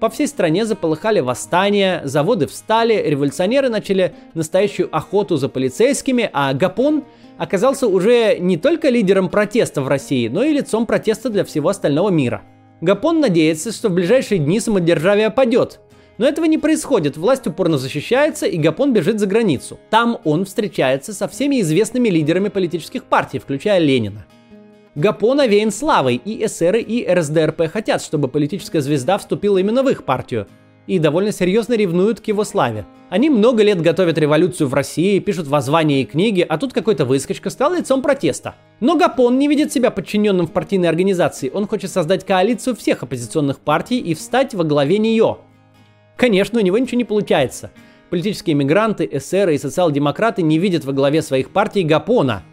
По 0.00 0.10
всей 0.10 0.26
стране 0.26 0.66
заполыхали 0.66 1.20
восстания, 1.20 2.02
заводы 2.04 2.46
встали, 2.46 3.02
революционеры 3.04 3.70
начали 3.70 4.12
настоящую 4.34 4.94
охоту 4.94 5.38
за 5.38 5.48
полицейскими, 5.48 6.28
а 6.32 6.52
Гапон 6.52 7.04
оказался 7.38 7.88
уже 7.88 8.38
не 8.38 8.58
только 8.58 8.90
лидером 8.90 9.30
протеста 9.30 9.80
в 9.80 9.88
России, 9.88 10.28
но 10.28 10.42
и 10.42 10.52
лицом 10.52 10.84
протеста 10.84 11.30
для 11.30 11.44
всего 11.44 11.70
остального 11.70 12.10
мира. 12.10 12.42
Гапон 12.82 13.20
надеется, 13.20 13.72
что 13.72 13.88
в 13.88 13.94
ближайшие 13.94 14.38
дни 14.38 14.60
самодержавие 14.60 15.30
падет, 15.30 15.80
но 16.18 16.26
этого 16.28 16.44
не 16.44 16.58
происходит, 16.58 17.16
власть 17.16 17.46
упорно 17.46 17.78
защищается, 17.78 18.46
и 18.46 18.58
Гапон 18.58 18.92
бежит 18.92 19.18
за 19.18 19.26
границу. 19.26 19.80
Там 19.88 20.18
он 20.24 20.44
встречается 20.44 21.14
со 21.14 21.28
всеми 21.28 21.62
известными 21.62 22.10
лидерами 22.10 22.50
политических 22.50 23.04
партий, 23.04 23.38
включая 23.38 23.78
Ленина. 23.78 24.26
Гапон 24.94 25.40
овеян 25.40 25.70
славой, 25.70 26.16
и 26.16 26.44
эсеры, 26.44 26.80
и 26.80 27.06
РСДРП 27.06 27.70
хотят, 27.70 28.02
чтобы 28.02 28.28
политическая 28.28 28.80
звезда 28.80 29.18
вступила 29.18 29.58
именно 29.58 29.82
в 29.82 29.88
их 29.88 30.04
партию. 30.04 30.46
И 30.86 30.98
довольно 30.98 31.32
серьезно 31.32 31.74
ревнуют 31.74 32.20
к 32.20 32.28
его 32.28 32.44
славе. 32.44 32.86
Они 33.10 33.28
много 33.28 33.62
лет 33.62 33.82
готовят 33.82 34.16
революцию 34.16 34.68
в 34.68 34.74
России, 34.74 35.18
пишут 35.18 35.46
воззвания 35.46 36.00
и 36.00 36.06
книги, 36.06 36.44
а 36.48 36.56
тут 36.56 36.72
какой-то 36.72 37.04
выскочка 37.04 37.50
стал 37.50 37.74
лицом 37.74 38.00
протеста. 38.00 38.54
Но 38.80 38.96
Гапон 38.96 39.38
не 39.38 39.48
видит 39.48 39.70
себя 39.70 39.90
подчиненным 39.90 40.46
в 40.46 40.52
партийной 40.52 40.88
организации, 40.88 41.50
он 41.52 41.66
хочет 41.66 41.90
создать 41.90 42.24
коалицию 42.24 42.74
всех 42.74 43.02
оппозиционных 43.02 43.58
партий 43.58 43.98
и 43.98 44.14
встать 44.14 44.54
во 44.54 44.64
главе 44.64 44.98
нее. 44.98 45.38
Конечно, 46.16 46.58
у 46.58 46.62
него 46.62 46.78
ничего 46.78 46.98
не 46.98 47.04
получается. 47.04 47.70
Политические 48.08 48.56
мигранты, 48.56 49.06
эсеры 49.10 49.54
и 49.54 49.58
социал-демократы 49.58 50.40
не 50.40 50.58
видят 50.58 50.86
во 50.86 50.94
главе 50.94 51.20
своих 51.20 51.50
партий 51.50 51.82
Гапона– 51.82 52.42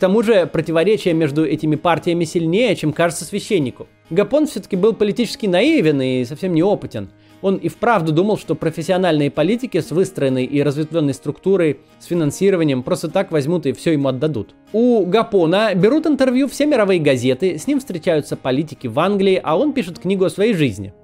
к 0.00 0.06
тому 0.08 0.22
же 0.22 0.46
противоречие 0.46 1.12
между 1.12 1.44
этими 1.44 1.76
партиями 1.76 2.24
сильнее, 2.24 2.74
чем 2.74 2.94
кажется 2.94 3.26
священнику. 3.26 3.86
Гапон 4.08 4.46
все-таки 4.46 4.74
был 4.74 4.94
политически 4.94 5.44
наивен 5.44 6.00
и 6.00 6.24
совсем 6.24 6.54
неопытен. 6.54 7.10
Он 7.42 7.56
и 7.56 7.68
вправду 7.68 8.10
думал, 8.10 8.38
что 8.38 8.54
профессиональные 8.54 9.30
политики 9.30 9.78
с 9.78 9.90
выстроенной 9.90 10.46
и 10.46 10.62
разветвленной 10.62 11.12
структурой, 11.12 11.80
с 11.98 12.06
финансированием 12.06 12.82
просто 12.82 13.10
так 13.10 13.30
возьмут 13.30 13.66
и 13.66 13.74
все 13.74 13.92
ему 13.92 14.08
отдадут. 14.08 14.54
У 14.72 15.04
Гапона 15.04 15.74
берут 15.74 16.06
интервью 16.06 16.48
все 16.48 16.64
мировые 16.64 16.98
газеты, 16.98 17.58
с 17.58 17.66
ним 17.66 17.78
встречаются 17.78 18.38
политики 18.38 18.86
в 18.86 18.98
Англии, 18.98 19.38
а 19.44 19.58
он 19.58 19.74
пишет 19.74 19.98
книгу 19.98 20.24
о 20.24 20.30
своей 20.30 20.54
жизни. 20.54 20.94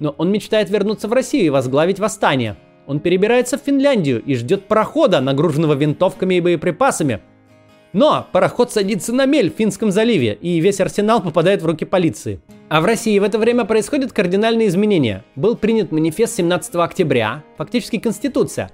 Но 0.00 0.16
он 0.18 0.32
мечтает 0.32 0.68
вернуться 0.68 1.06
в 1.06 1.12
Россию 1.12 1.44
и 1.46 1.50
возглавить 1.50 2.00
восстание. 2.00 2.56
Он 2.88 2.98
перебирается 2.98 3.56
в 3.56 3.62
Финляндию 3.62 4.20
и 4.20 4.34
ждет 4.34 4.64
парохода, 4.64 5.20
нагруженного 5.20 5.74
винтовками 5.74 6.34
и 6.34 6.40
боеприпасами– 6.40 7.20
но 7.92 8.26
пароход 8.32 8.72
садится 8.72 9.12
на 9.12 9.26
мель 9.26 9.50
в 9.50 9.56
Финском 9.56 9.90
заливе, 9.90 10.34
и 10.34 10.60
весь 10.60 10.80
арсенал 10.80 11.20
попадает 11.20 11.62
в 11.62 11.66
руки 11.66 11.84
полиции. 11.84 12.40
А 12.68 12.80
в 12.80 12.84
России 12.84 13.18
в 13.18 13.22
это 13.22 13.38
время 13.38 13.64
происходят 13.64 14.12
кардинальные 14.12 14.68
изменения. 14.68 15.24
Был 15.36 15.56
принят 15.56 15.92
манифест 15.92 16.36
17 16.36 16.76
октября, 16.76 17.44
фактически 17.58 17.98
Конституция. 17.98 18.70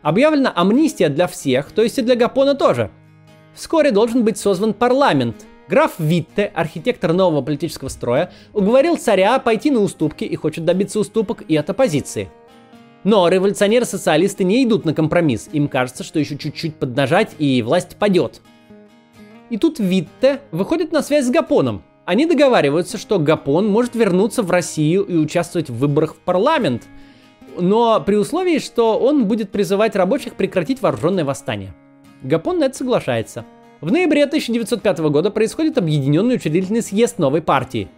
Объявлена 0.00 0.52
амнистия 0.54 1.08
для 1.08 1.26
всех, 1.26 1.70
то 1.72 1.82
есть 1.82 1.98
и 1.98 2.02
для 2.02 2.16
Гапона 2.16 2.54
тоже. 2.54 2.90
Вскоре 3.54 3.90
должен 3.90 4.24
быть 4.24 4.38
созван 4.38 4.72
парламент. 4.72 5.36
Граф 5.68 5.92
Витте, 5.98 6.50
архитектор 6.54 7.12
нового 7.12 7.42
политического 7.42 7.88
строя, 7.88 8.32
уговорил 8.52 8.96
царя 8.96 9.38
пойти 9.38 9.70
на 9.70 9.80
уступки 9.80 10.24
и 10.24 10.34
хочет 10.34 10.64
добиться 10.64 10.98
уступок 10.98 11.42
и 11.46 11.56
от 11.56 11.70
оппозиции. 11.70 12.30
Но 13.04 13.28
революционеры-социалисты 13.28 14.44
не 14.44 14.64
идут 14.64 14.84
на 14.84 14.94
компромисс. 14.94 15.48
Им 15.52 15.68
кажется, 15.68 16.04
что 16.04 16.18
еще 16.18 16.36
чуть-чуть 16.36 16.76
поднажать 16.76 17.32
и 17.38 17.62
власть 17.62 17.96
падет. 17.96 18.40
И 19.52 19.58
тут 19.58 19.78
Витте 19.80 20.40
выходит 20.50 20.92
на 20.92 21.02
связь 21.02 21.26
с 21.26 21.30
Гапоном. 21.30 21.82
Они 22.06 22.24
договариваются, 22.24 22.96
что 22.96 23.18
Гапон 23.18 23.68
может 23.68 23.94
вернуться 23.94 24.42
в 24.42 24.50
Россию 24.50 25.02
и 25.02 25.14
участвовать 25.14 25.68
в 25.68 25.76
выборах 25.76 26.14
в 26.14 26.16
парламент, 26.20 26.84
но 27.58 28.00
при 28.00 28.14
условии, 28.14 28.58
что 28.60 28.98
он 28.98 29.26
будет 29.26 29.50
призывать 29.50 29.94
рабочих 29.94 30.36
прекратить 30.36 30.80
вооруженное 30.80 31.26
восстание. 31.26 31.74
Гапон 32.22 32.60
на 32.60 32.64
это 32.64 32.78
соглашается. 32.78 33.44
В 33.82 33.92
ноябре 33.92 34.24
1905 34.24 35.00
года 35.10 35.30
происходит 35.30 35.76
объединенный 35.76 36.36
учредительный 36.36 36.80
съезд 36.80 37.18
новой 37.18 37.42
партии. 37.42 37.90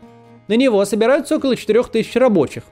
На 0.48 0.54
него 0.54 0.84
собираются 0.84 1.36
около 1.36 1.54
4000 1.54 2.18
рабочих. 2.18 2.64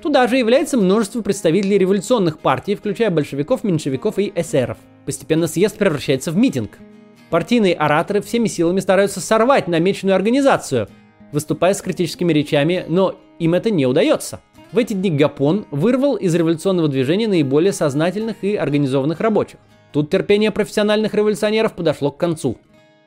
Туда 0.00 0.28
же 0.28 0.38
является 0.38 0.78
множество 0.78 1.20
представителей 1.20 1.76
революционных 1.76 2.38
партий, 2.38 2.74
включая 2.74 3.10
большевиков, 3.10 3.64
меньшевиков 3.64 4.18
и 4.18 4.32
эсеров. 4.34 4.78
Постепенно 5.04 5.46
съезд 5.46 5.76
превращается 5.76 6.32
в 6.32 6.38
митинг– 6.38 6.78
Партийные 7.34 7.74
ораторы 7.74 8.20
всеми 8.20 8.46
силами 8.46 8.78
стараются 8.78 9.20
сорвать 9.20 9.66
намеченную 9.66 10.14
организацию, 10.14 10.86
выступая 11.32 11.74
с 11.74 11.82
критическими 11.82 12.32
речами, 12.32 12.84
но 12.86 13.16
им 13.40 13.54
это 13.54 13.72
не 13.72 13.86
удается. 13.86 14.40
В 14.70 14.78
эти 14.78 14.92
дни 14.92 15.10
Гапон 15.10 15.66
вырвал 15.72 16.14
из 16.14 16.32
революционного 16.32 16.86
движения 16.86 17.26
наиболее 17.26 17.72
сознательных 17.72 18.44
и 18.44 18.54
организованных 18.54 19.18
рабочих. 19.18 19.58
Тут 19.92 20.10
терпение 20.10 20.52
профессиональных 20.52 21.12
революционеров 21.12 21.72
подошло 21.72 22.12
к 22.12 22.18
концу. 22.18 22.56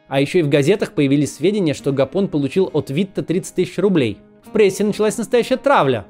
А 0.10 0.20
еще 0.20 0.40
и 0.40 0.44
в 0.44 0.50
газетах 0.50 0.92
появились 0.92 1.34
сведения, 1.34 1.74
что 1.74 1.94
Гапон 1.94 2.28
получил 2.28 2.70
от 2.74 2.90
Витта 2.90 3.24
30 3.24 3.56
тысяч 3.56 3.78
рублей. 3.78 4.18
В 4.44 4.50
прессе 4.50 4.84
началась 4.84 5.18
настоящая 5.18 5.56
травля. 5.56 6.06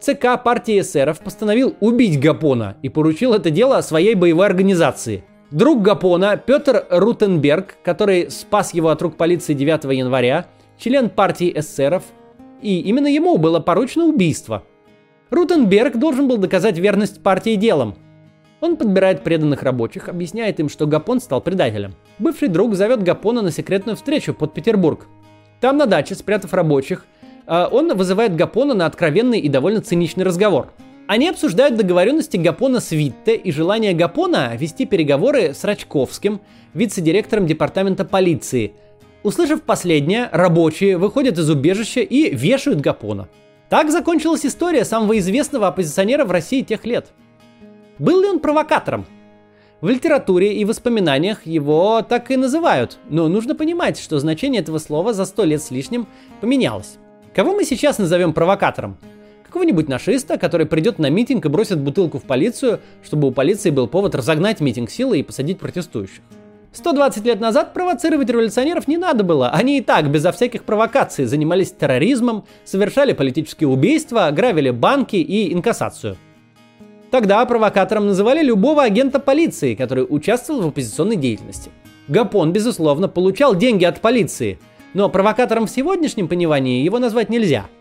ЦК 0.00 0.42
партии 0.44 0.80
эсеров 0.80 1.20
постановил 1.20 1.76
убить 1.78 2.18
Гапона 2.18 2.76
и 2.82 2.88
поручил 2.88 3.34
это 3.34 3.50
дело 3.50 3.80
своей 3.82 4.16
боевой 4.16 4.46
организации– 4.46 5.22
Друг 5.52 5.80
Гапона 5.80 6.36
Петр 6.36 6.86
Рутенберг, 6.90 7.76
который 7.84 8.32
спас 8.32 8.74
его 8.74 8.88
от 8.88 9.00
рук 9.00 9.16
полиции 9.16 9.54
9 9.54 9.84
января, 9.96 10.48
член 10.76 11.08
партии 11.08 11.52
эсеров, 11.54 12.02
и 12.60 12.80
именно 12.80 13.06
ему 13.06 13.38
было 13.38 13.60
поручено 13.60 14.06
убийство. 14.06 14.64
Рутенберг 15.30 15.98
должен 15.98 16.26
был 16.26 16.38
доказать 16.38 16.78
верность 16.78 17.22
партии 17.22 17.54
делом. 17.54 17.94
Он 18.60 18.76
подбирает 18.76 19.22
преданных 19.22 19.62
рабочих, 19.62 20.08
объясняет 20.08 20.58
им, 20.58 20.68
что 20.68 20.88
Гапон 20.88 21.20
стал 21.20 21.40
предателем. 21.40 21.94
Бывший 22.18 22.48
друг 22.48 22.74
зовет 22.74 23.04
Гапона 23.04 23.40
на 23.40 23.52
секретную 23.52 23.94
встречу 23.94 24.34
под 24.34 24.52
Петербург. 24.52 25.06
Там 25.60 25.76
на 25.76 25.86
даче, 25.86 26.16
спрятав 26.16 26.54
рабочих, 26.54 27.06
э, 27.46 27.66
он 27.70 27.94
вызывает 27.96 28.34
Гапона 28.34 28.74
на 28.74 28.86
откровенный 28.86 29.38
и 29.38 29.48
довольно 29.48 29.80
циничный 29.80 30.24
разговор. 30.24 30.72
Они 31.06 31.28
обсуждают 31.28 31.76
договоренности 31.76 32.36
Гапона 32.36 32.80
с 32.80 32.90
Витте 32.90 33.36
и 33.36 33.52
желание 33.52 33.92
Гапона 33.92 34.56
вести 34.56 34.86
переговоры 34.86 35.54
с 35.54 35.62
Рачковским, 35.62 36.40
вице-директором 36.74 37.46
департамента 37.46 38.04
полиции. 38.04 38.72
Услышав 39.22 39.62
последнее, 39.62 40.28
рабочие 40.32 40.98
выходят 40.98 41.38
из 41.38 41.48
убежища 41.48 42.00
и 42.00 42.34
вешают 42.34 42.80
Гапона. 42.80 43.28
Так 43.68 43.90
закончилась 43.90 44.44
история 44.44 44.84
самого 44.84 45.18
известного 45.18 45.68
оппозиционера 45.68 46.24
в 46.24 46.32
России 46.32 46.62
тех 46.62 46.84
лет. 46.84 47.12
Был 47.98 48.20
ли 48.20 48.28
он 48.28 48.40
провокатором? 48.40 49.06
В 49.80 49.88
литературе 49.88 50.54
и 50.54 50.64
воспоминаниях 50.64 51.46
его 51.46 52.02
так 52.02 52.30
и 52.32 52.36
называют, 52.36 52.98
но 53.08 53.28
нужно 53.28 53.54
понимать, 53.54 54.00
что 54.00 54.18
значение 54.18 54.60
этого 54.60 54.78
слова 54.78 55.12
за 55.12 55.24
сто 55.24 55.44
лет 55.44 55.62
с 55.62 55.70
лишним 55.70 56.08
поменялось. 56.40 56.96
Кого 57.34 57.54
мы 57.54 57.64
сейчас 57.64 57.98
назовем 57.98 58.32
провокатором? 58.32 58.96
Какого-нибудь 59.56 59.88
нашиста, 59.88 60.36
который 60.36 60.66
придет 60.66 60.98
на 60.98 61.08
митинг 61.08 61.46
и 61.46 61.48
бросит 61.48 61.80
бутылку 61.80 62.18
в 62.18 62.24
полицию, 62.24 62.80
чтобы 63.02 63.28
у 63.28 63.30
полиции 63.30 63.70
был 63.70 63.88
повод 63.88 64.14
разогнать 64.14 64.60
митинг 64.60 64.90
силой 64.90 65.20
и 65.20 65.22
посадить 65.22 65.58
протестующих. 65.58 66.20
120 66.74 67.24
лет 67.24 67.40
назад 67.40 67.72
провоцировать 67.72 68.28
революционеров 68.28 68.86
не 68.86 68.98
надо 68.98 69.24
было. 69.24 69.48
Они 69.48 69.78
и 69.78 69.80
так, 69.80 70.10
безо 70.10 70.30
всяких 70.30 70.64
провокаций, 70.64 71.24
занимались 71.24 71.72
терроризмом, 71.72 72.44
совершали 72.64 73.14
политические 73.14 73.68
убийства, 73.68 74.28
грабили 74.30 74.68
банки 74.68 75.16
и 75.16 75.54
инкассацию. 75.54 76.18
Тогда 77.10 77.42
провокатором 77.46 78.08
называли 78.08 78.42
любого 78.42 78.82
агента 78.82 79.20
полиции, 79.20 79.74
который 79.74 80.04
участвовал 80.06 80.60
в 80.60 80.66
оппозиционной 80.66 81.16
деятельности. 81.16 81.70
Гапон, 82.08 82.52
безусловно, 82.52 83.08
получал 83.08 83.54
деньги 83.54 83.86
от 83.86 84.02
полиции, 84.02 84.58
но 84.92 85.08
провокатором 85.08 85.64
в 85.66 85.70
сегодняшнем 85.70 86.28
понимании 86.28 86.84
его 86.84 86.98
назвать 86.98 87.30
нельзя– 87.30 87.64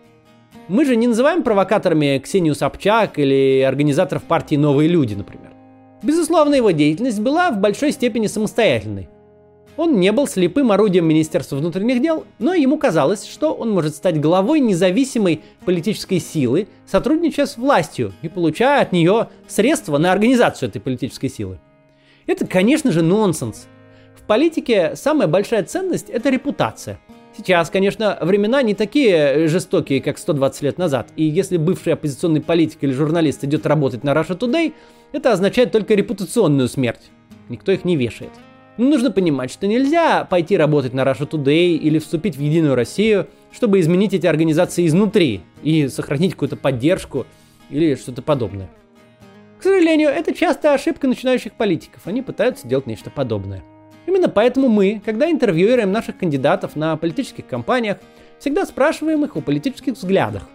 мы 0.67 0.85
же 0.85 0.95
не 0.95 1.07
называем 1.07 1.43
провокаторами 1.43 2.19
Ксению 2.19 2.55
Собчак 2.55 3.19
или 3.19 3.61
организаторов 3.61 4.23
партии 4.23 4.55
«Новые 4.55 4.89
люди», 4.89 5.13
например. 5.13 5.51
Безусловно, 6.01 6.55
его 6.55 6.71
деятельность 6.71 7.19
была 7.19 7.51
в 7.51 7.59
большой 7.59 7.91
степени 7.91 8.27
самостоятельной. 8.27 9.09
Он 9.77 9.99
не 9.99 10.11
был 10.11 10.25
слепым 10.27 10.71
орудием 10.71 11.05
Министерства 11.05 11.57
внутренних 11.57 12.01
дел, 12.01 12.25
но 12.39 12.53
ему 12.53 12.77
казалось, 12.77 13.25
что 13.25 13.53
он 13.53 13.71
может 13.71 13.95
стать 13.95 14.21
главой 14.21 14.59
независимой 14.59 15.41
политической 15.65 16.19
силы, 16.19 16.69
сотрудничая 16.85 17.45
с 17.45 17.57
властью 17.57 18.13
и 18.21 18.29
получая 18.29 18.81
от 18.81 18.93
нее 18.93 19.27
средства 19.47 19.97
на 19.97 20.11
организацию 20.11 20.69
этой 20.69 20.79
политической 20.79 21.27
силы. 21.27 21.59
Это, 22.25 22.47
конечно 22.47 22.91
же, 22.91 23.01
нонсенс. 23.01 23.67
В 24.15 24.23
политике 24.23 24.95
самая 24.95 25.27
большая 25.27 25.63
ценность– 25.63 26.09
это 26.11 26.29
репутация. 26.29 26.99
Сейчас, 27.37 27.69
конечно, 27.69 28.17
времена 28.21 28.61
не 28.61 28.73
такие 28.73 29.47
жестокие, 29.47 30.01
как 30.01 30.17
120 30.17 30.61
лет 30.61 30.77
назад, 30.77 31.09
и 31.17 31.23
если 31.23 31.57
бывший 31.57 31.93
оппозиционный 31.93 32.41
политик 32.41 32.77
или 32.81 32.91
журналист 32.93 33.43
идет 33.43 33.65
работать 33.65 34.03
на 34.05 34.11
Russia 34.11 34.37
Today, 34.37 34.73
это 35.11 35.33
означает 35.33 35.71
только 35.71 35.95
репутационную 35.95 36.69
смерть. 36.69 37.11
Никто 37.49 37.71
их 37.73 37.83
не 37.83 37.97
вешает. 37.97 38.31
Но 38.77 38.89
нужно 38.89 39.11
понимать, 39.11 39.51
что 39.51 39.67
нельзя 39.67 40.25
пойти 40.25 40.55
работать 40.55 40.93
на 40.93 41.01
Russia 41.01 41.29
Today 41.29 41.75
или 41.75 41.99
вступить 41.99 42.37
в 42.37 42.41
Единую 42.41 42.75
Россию, 42.75 43.27
чтобы 43.51 43.79
изменить 43.79 44.13
эти 44.13 44.27
организации 44.27 44.87
изнутри 44.87 45.41
и 45.61 45.87
сохранить 45.89 46.33
какую-то 46.33 46.55
поддержку 46.55 47.25
или 47.69 47.95
что-то 47.95 48.21
подобное. 48.21 48.69
К 49.59 49.63
сожалению, 49.63 50.09
это 50.09 50.33
часто 50.33 50.73
ошибка 50.73 51.07
начинающих 51.07 51.53
политиков. 51.53 52.01
Они 52.05 52.21
пытаются 52.21 52.67
делать 52.67 52.87
нечто 52.87 53.09
подобное. 53.09 53.63
Именно 54.05 54.29
поэтому 54.29 54.69
мы, 54.69 55.01
когда 55.03 55.29
интервьюируем 55.29 55.91
наших 55.91 56.17
кандидатов 56.17 56.75
на 56.75 56.95
политических 56.95 57.47
кампаниях, 57.47 57.97
всегда 58.39 58.65
спрашиваем 58.65 59.23
их 59.25 59.35
о 59.35 59.41
политических 59.41 59.93
взглядах. 59.93 60.47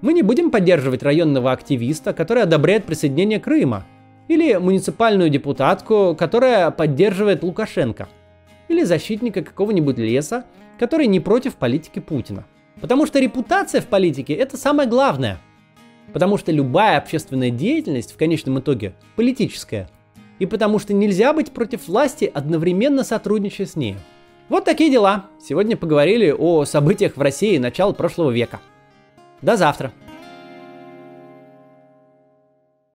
Мы 0.00 0.12
не 0.12 0.22
будем 0.22 0.50
поддерживать 0.50 1.02
районного 1.02 1.52
активиста, 1.52 2.12
который 2.12 2.42
одобряет 2.42 2.84
присоединение 2.84 3.38
Крыма, 3.38 3.84
или 4.28 4.54
муниципальную 4.56 5.28
депутатку, 5.28 6.16
которая 6.18 6.70
поддерживает 6.70 7.42
Лукашенко, 7.42 8.08
или 8.68 8.82
защитника 8.84 9.42
какого-нибудь 9.42 9.98
леса, 9.98 10.44
который 10.78 11.06
не 11.06 11.20
против 11.20 11.56
политики 11.56 11.98
Путина. 11.98 12.44
Потому 12.80 13.06
что 13.06 13.18
репутация 13.18 13.80
в 13.80 13.86
политике 13.86 14.32
это 14.32 14.56
самое 14.56 14.88
главное. 14.88 15.38
Потому 16.12 16.38
что 16.38 16.50
любая 16.50 16.96
общественная 16.96 17.50
деятельность 17.50 18.12
в 18.12 18.16
конечном 18.16 18.58
итоге 18.58 18.94
политическая– 19.16 19.88
и 20.40 20.46
потому 20.46 20.80
что 20.80 20.92
нельзя 20.92 21.32
быть 21.32 21.52
против 21.52 21.86
власти, 21.86 22.28
одновременно 22.32 23.04
сотрудничая 23.04 23.68
с 23.68 23.76
ней. 23.76 23.96
Вот 24.48 24.64
такие 24.64 24.90
дела. 24.90 25.26
Сегодня 25.40 25.76
поговорили 25.76 26.34
о 26.36 26.64
событиях 26.64 27.16
в 27.16 27.20
России 27.20 27.58
начала 27.58 27.92
прошлого 27.92 28.32
века. 28.32 28.58
До 29.42 29.56
завтра. 29.56 29.92